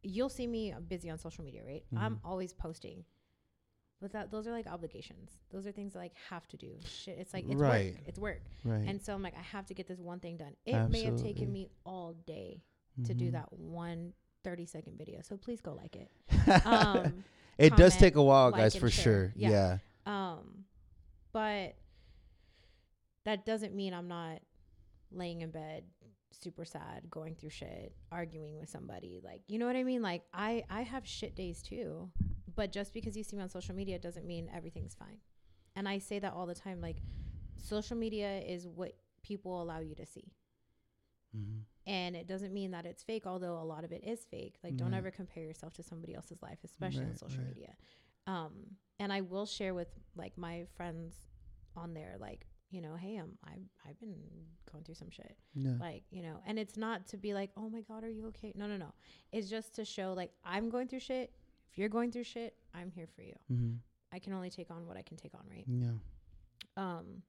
[0.03, 1.85] you'll see me busy on social media, right?
[1.97, 2.21] I'm Mhm.
[2.25, 3.05] always posting,
[4.01, 5.31] but that those are like obligations.
[5.51, 6.71] Those are things that I like have to do.
[6.85, 7.95] Shit, it's like it's Right.
[7.95, 8.03] work.
[8.07, 8.87] It's work, Right.
[8.89, 10.55] and so I'm like, I have to get this one thing done.
[10.65, 12.63] It may have taken me all day
[13.05, 13.33] to do Mhm.
[13.33, 14.13] that one
[14.45, 15.21] 30 second video.
[15.23, 16.11] So please go like it.
[16.67, 17.25] Um,
[17.59, 19.03] it does take a while, like, guys, for share.
[19.05, 19.33] sure.
[19.37, 19.79] Yeah.
[20.07, 20.33] Yeah.
[20.37, 20.65] Um,
[21.33, 21.75] but
[23.25, 24.41] that doesn't mean I'm not
[25.11, 25.85] laying in bed
[26.41, 29.21] super sad, going through shit, arguing with somebody.
[29.23, 30.03] Like, you know what I mean?
[30.03, 32.11] Like I I have shit days too.
[32.55, 35.19] But just because you see me on social media doesn't mean everything's fine.
[35.75, 37.03] And I say that all the time like
[37.57, 40.33] social media is what people allow you to see.
[41.37, 41.65] Mhm.
[41.87, 44.59] And it doesn't mean that it's fake, although a lot of it is fake.
[44.65, 44.99] Like, don't Right.
[44.99, 47.77] ever compare yourself to somebody else's life, especially on Right, social media.
[48.27, 51.15] Um, and I will share with like my friends
[51.77, 54.15] on there, like, you know, hey, I'm I've I've been
[54.71, 55.35] going through some shit.
[55.55, 55.73] Yeah.
[55.81, 58.53] Like, you know, and it's not to be like, oh my God, are you okay?
[58.55, 58.93] No, no, no.
[59.33, 61.33] It's just to show like I'm going through shit.
[61.73, 63.35] If you're going through shit, I'm here for you.
[63.51, 63.77] Mm-hmm.
[64.13, 65.65] I can only take on what I can take on, right?
[65.67, 65.97] Yeah.
[66.77, 67.23] Um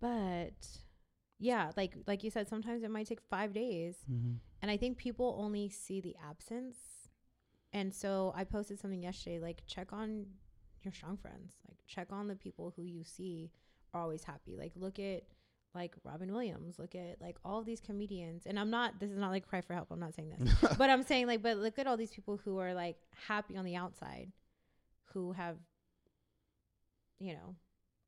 [0.00, 0.66] but
[1.38, 3.94] yeah, like like you said, sometimes it might take five days.
[4.10, 4.32] Mm-hmm.
[4.62, 6.76] And I think people only see the absence.
[7.72, 10.26] And so I posted something yesterday, like check on
[10.82, 11.52] your strong friends.
[11.68, 13.52] Like check on the people who you see
[13.94, 14.56] always happy.
[14.56, 15.22] Like look at
[15.74, 18.44] like Robin Williams, look at like all these comedians.
[18.46, 19.88] And I'm not this is not like cry for help.
[19.90, 20.54] I'm not saying this.
[20.78, 23.64] but I'm saying like but look at all these people who are like happy on
[23.64, 24.32] the outside
[25.12, 25.56] who have
[27.22, 27.54] you know,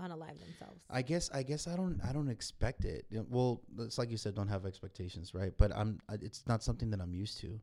[0.02, 0.82] unalive themselves.
[0.90, 3.06] I guess I guess I don't I don't expect it.
[3.28, 5.52] Well, it's like you said, don't have expectations, right?
[5.56, 7.60] But I'm it's not something that I'm used to,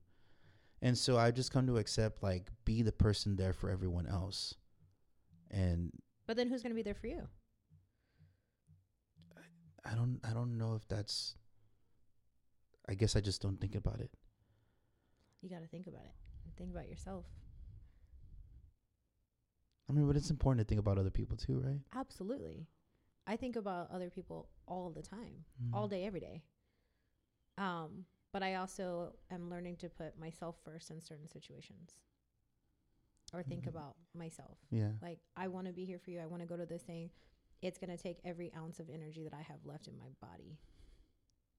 [0.81, 4.55] and so I just come to accept like be the person there for everyone else,
[5.51, 5.91] and
[6.25, 7.27] But then who's gonna be there for you?
[9.85, 11.35] I don't I don't know if that's.
[12.89, 14.11] I guess I just don't think about it.
[15.41, 16.13] You gotta think about it.
[16.57, 17.25] Think about yourself.
[19.89, 21.79] I mean, but it's important to think about other people too, right?
[21.95, 22.67] Absolutely.
[23.27, 25.73] I think about other people all the time, Mm.
[25.73, 26.43] all day, every day.
[27.57, 31.99] Um, but I also am learning to put myself first in certain situations
[33.33, 33.67] or think Mhm.
[33.69, 34.57] about myself.
[34.71, 34.93] Yeah.
[35.01, 36.19] Like, I want to be here for you.
[36.19, 37.11] I want to go to this thing.
[37.61, 40.57] It's going to take every ounce of energy that I have left in my body.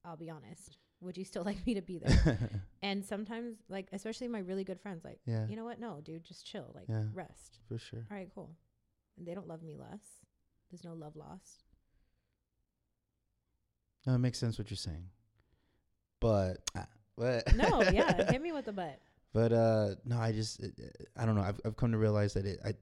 [0.04, 0.78] I'll be honest.
[1.00, 2.38] Would you still like me to be there?
[2.82, 5.46] and sometimes, like, especially my really good friends, like, yeah.
[5.48, 5.78] you know what?
[5.80, 6.72] No, dude, just chill.
[6.74, 7.04] Like, Yeah.
[7.14, 7.58] rest.
[7.68, 8.04] for sure.
[8.10, 8.50] All right, cool.
[9.18, 10.00] And they don't love me less.
[10.70, 11.64] There's no love lost.
[14.06, 15.04] No, it makes sense what you're saying,
[16.20, 16.86] but ah,
[17.16, 18.98] but No, yeah, hit me with the butt.
[19.32, 21.42] But uh, no, I just it, it- I don't know.
[21.42, 22.72] I've I've come to realize that it I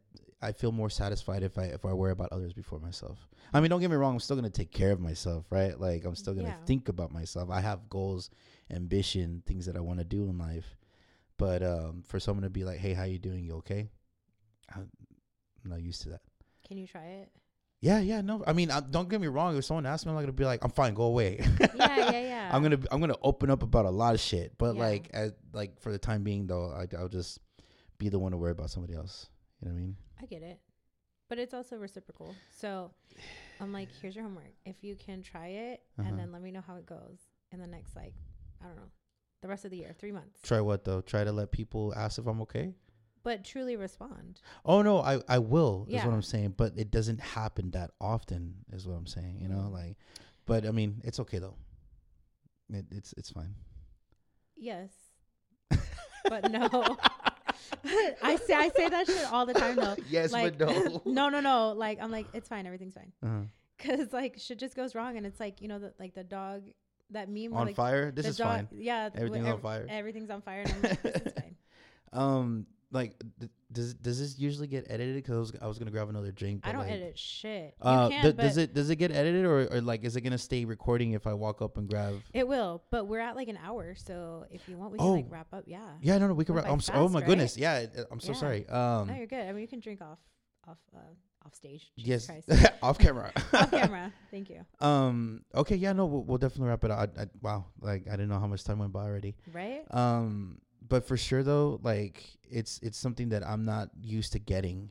[0.43, 3.29] I feel more satisfied if I if I worry about others before myself.
[3.53, 4.15] I mean, don't get me wrong.
[4.15, 5.79] I'm still gonna take care of myself, right?
[5.79, 6.65] Like I'm still gonna Yeah.
[6.67, 7.51] think about myself.
[7.51, 8.31] I have goals,
[8.71, 10.77] ambition, things that I want to do in life.
[11.37, 13.45] But um, for someone to be like, "Hey, how you doing?
[13.45, 13.91] You okay?"
[14.75, 14.89] I'm
[15.65, 16.21] not used to that.
[16.67, 17.31] Can you try it?
[17.81, 18.45] Yeah, yeah, no.
[18.47, 19.57] I mean, I, don't get me wrong.
[19.57, 21.41] If someone asks me, I'm not gonna be like, "I'm fine, go away."
[21.75, 22.51] Yeah, yeah, yeah.
[22.53, 24.83] I'm gonna I'm gonna open up about a lot of shit, but Yeah.
[24.83, 27.41] like as like for the time being though, I, I'll just
[27.99, 29.29] be the one to worry about somebody else.
[29.61, 29.97] You know what I mean?
[30.21, 30.61] I get it.
[31.29, 32.35] But it's also reciprocal.
[32.51, 32.91] So
[33.61, 34.53] I'm like, here's your homework.
[34.65, 36.09] If you can try it Uh-huh.
[36.09, 37.19] and then let me know how it goes
[37.53, 38.15] in the next like,
[38.63, 38.91] I don't know,
[39.43, 40.41] the rest of the year, three months.
[40.43, 41.01] Try what though?
[41.01, 42.75] Try to let people ask if I'm okay.
[43.23, 44.41] But truly respond.
[44.65, 45.85] Oh no, I I will.
[45.89, 46.07] Is Yeah.
[46.07, 46.55] what I'm saying.
[46.57, 48.65] But it doesn't happen that often.
[48.73, 49.39] Is what I'm saying.
[49.41, 49.73] You know, Mm.
[49.73, 49.97] like,
[50.47, 51.57] but I mean, it's okay though.
[52.71, 53.55] It, it's it's fine.
[54.57, 54.91] Yes.
[56.29, 56.97] but no.
[58.23, 59.97] I say I say that shit all the time though.
[60.09, 61.03] yes, like but no.
[61.13, 61.73] no, no, no.
[61.73, 63.13] Like I'm like, it's fine, everything's fine.
[63.25, 63.43] uh
[63.79, 66.63] Cause like shit just goes wrong, and it's like you know the like the dog
[67.11, 68.11] that meme On like, fire.
[68.11, 68.69] This the is dog, fine.
[68.73, 69.87] Yeah, Everything's on fire.
[69.89, 71.57] Everything's on fire, and I'm like, this is fine.
[72.13, 75.17] Um, like, d- does does this usually get edited?
[75.17, 76.63] Because I was, I was gonna grab another drink.
[76.65, 77.75] I don't like, edit shit.
[77.81, 80.65] Uh, can, does it does it get edited or, or like is it gonna stay
[80.65, 82.21] recording if I walk up and grab?
[82.35, 82.83] it will.
[82.91, 85.31] But we're at like an hour, so if you want, we can like Oh.
[85.33, 85.65] wrap up.
[85.67, 85.81] Yeah.
[86.01, 86.55] Yeah, no, no, we can.
[86.55, 87.27] Wrap, by so, oh my right?
[87.29, 88.39] goodness, yeah, I'm so Yeah.
[88.39, 88.69] sorry.
[88.69, 89.47] Um, no, you're good.
[89.49, 90.19] I mean, you can drink off,
[90.67, 90.99] off, uh,
[91.47, 91.91] off stage.
[91.97, 92.73] yes, Jesus Christ.
[92.83, 93.33] off camera.
[93.55, 94.13] off camera.
[94.31, 94.65] Thank you.
[94.81, 97.11] Um, okay, yeah, no, we'll, we'll definitely wrap it up.
[97.17, 99.37] I, I, wow, like I didn't know how much time went by already.
[99.53, 99.83] Right.
[99.91, 100.59] Um,
[100.91, 104.91] but for sure though, like it's it's something that I'm not used to getting,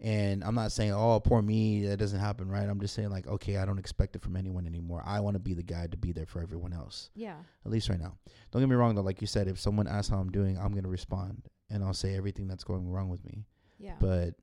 [0.00, 2.68] and I'm not saying oh poor me that doesn't happen right.
[2.68, 5.02] I'm just saying like okay, I don't expect it from anyone anymore.
[5.06, 7.10] I want to be the guy to be there for everyone else.
[7.14, 7.36] Yeah.
[7.64, 8.16] at least right now.
[8.50, 10.74] Don't get me wrong though, like you said, if someone asks how I'm doing, I'm
[10.74, 13.44] gonna respond and I'll say everything that's going wrong with me.
[13.78, 13.94] Yeah.
[14.00, 14.34] But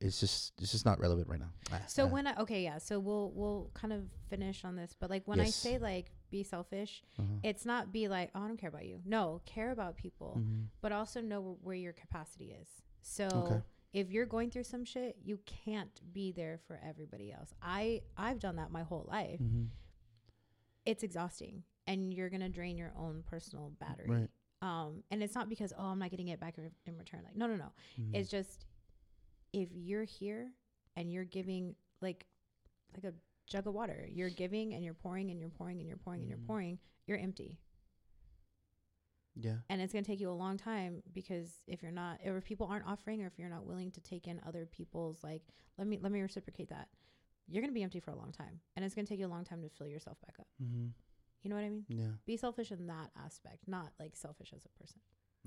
[0.00, 1.50] it's just it's just not relevant right now.
[1.72, 2.06] Ah, So ah.
[2.06, 2.78] when I okay, yeah.
[2.78, 6.42] So we'll we'll kind of finish on this, but like when I say like be
[6.42, 7.38] selfish, Uh-huh.
[7.42, 9.00] it's not be like oh I don't care about you.
[9.04, 10.68] No, care about people, Mhm.
[10.80, 12.68] but also know wh- where your capacity is.
[13.02, 13.60] So Okay.
[13.92, 17.54] if you're going through some shit, you can't be there for everybody else.
[17.62, 19.40] I I've done that my whole life.
[19.40, 19.68] Mhm.
[20.84, 24.10] It's exhausting, and you're gonna drain your own personal battery.
[24.10, 24.30] Right.
[24.60, 27.22] Um, and it's not because oh I'm not getting it back in return.
[27.24, 27.72] Like no no no.
[27.98, 28.14] Mhm.
[28.14, 28.66] It's just
[29.52, 30.52] if you're here
[30.96, 32.26] and you're giving like
[32.94, 33.14] like a
[33.46, 36.26] jug of water, you're giving and you're pouring and you're pouring and you're pouring and
[36.26, 36.30] Mhm.
[36.30, 37.58] you're pouring, you're empty.
[39.36, 39.56] yeah.
[39.68, 42.44] And it's going to take you a long time because if you're not or if
[42.44, 45.42] people aren't offering or if you're not willing to take in other people's like
[45.76, 46.88] let me let me reciprocate that.
[47.48, 49.26] You're going to be empty for a long time and it's going to take you
[49.26, 50.46] a long time to fill yourself back up.
[50.62, 50.86] Mm-hmm.
[51.42, 51.84] You know what I mean?
[51.88, 52.12] Yeah.
[52.24, 55.00] Be selfish in that aspect, not like selfish as a person.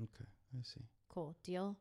[0.03, 0.25] Okay.
[0.53, 0.81] I see.
[1.09, 1.35] Cool.
[1.43, 1.75] Deal?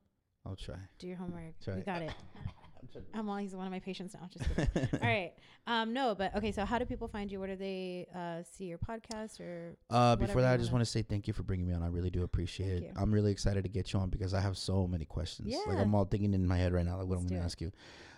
[0.47, 0.79] I'll try.
[0.99, 1.59] Do your homework.
[1.61, 2.13] Try You it.
[2.93, 3.09] got it.
[3.15, 4.29] I'm all he's one of my patients now.
[4.33, 4.89] Just kidding.
[5.03, 5.33] all right.
[5.67, 6.53] Um, no, but okay.
[6.53, 7.39] So how do people find you?
[7.41, 9.77] Where do they uh, see your podcast or?
[9.91, 11.83] Uh, before that, I just wanna- say thank you for bringing me on.
[11.83, 12.87] I really do appreciate Thank it.
[12.87, 12.93] you.
[12.97, 15.49] I'm really excited to get you on because I have so many questions.
[15.49, 15.59] Yeah.
[15.67, 17.45] Like I'm all thinking in my head right now, like what Let's I'm going to
[17.45, 17.73] ask you.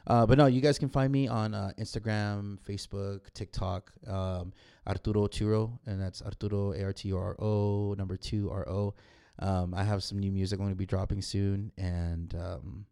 [0.07, 4.53] Uh, but no, you guys can find me on uh, Instagram, Facebook, TikTok, um,
[4.87, 8.95] Arturo Churo, and that's Arturo A R T U R O number two R O.
[9.41, 12.87] Um, I have some new music I'm going to be dropping soon, and um,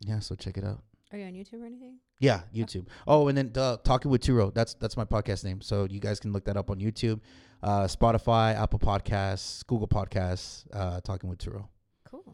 [0.00, 0.82] yeah, so check it out.
[1.12, 1.98] Are you on YouTube or anything?
[2.20, 2.86] Yeah, YouTube.
[3.06, 4.52] Oh, and then uh, talking with Turo.
[4.54, 5.60] That's that's my podcast name.
[5.60, 7.20] So you guys can look that up on YouTube,
[7.62, 10.64] uh, Spotify, Apple Podcasts, Google Podcasts.
[10.72, 11.68] Uh, talking with Turo.
[12.10, 12.24] Cool.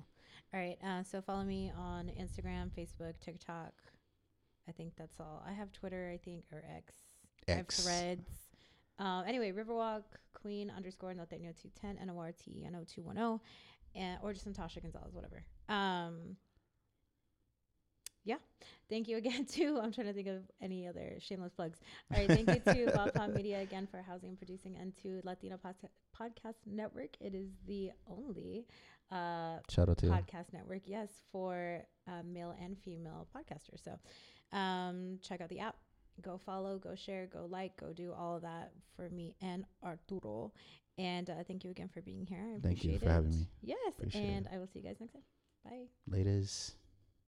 [0.54, 0.76] All right.
[0.84, 3.72] Uh, so follow me on Instagram, Facebook, TikTok.
[4.68, 5.42] I think that's all.
[5.48, 6.94] I have Twitter, I think, or X.
[7.48, 7.82] I have X.
[7.82, 8.30] Threads.
[9.00, 10.02] Um, anyway, Riverwalk
[10.34, 13.40] Queen underscore Norteño two ten N O R T E N O two one zero,
[13.96, 15.42] and or just Natasha Gonzalez, whatever.
[15.68, 16.36] Um,
[18.28, 18.36] yeah.
[18.90, 19.70] Thank you again too.
[19.82, 21.78] I'm trying to think of any other shameless plugs.
[22.12, 22.28] All right.
[22.30, 25.90] Thank you to Bob Pod Media again for housing and producing, and to Latino Pod-
[26.18, 27.12] Podcast Network.
[27.20, 28.66] It is the only
[29.10, 30.12] uh, Shout out to you.
[30.12, 33.92] podcast network yes for uh, male and female podcasters so
[34.56, 35.76] um, check out the app
[36.20, 40.52] go follow go share go like go do all of that for me and arturo
[40.98, 43.46] and uh, thank you again for being here I Thank you for having me.
[43.62, 44.52] yes Appreciate and it.
[44.52, 45.22] i will see you guys next time
[45.64, 46.74] bye Ladies.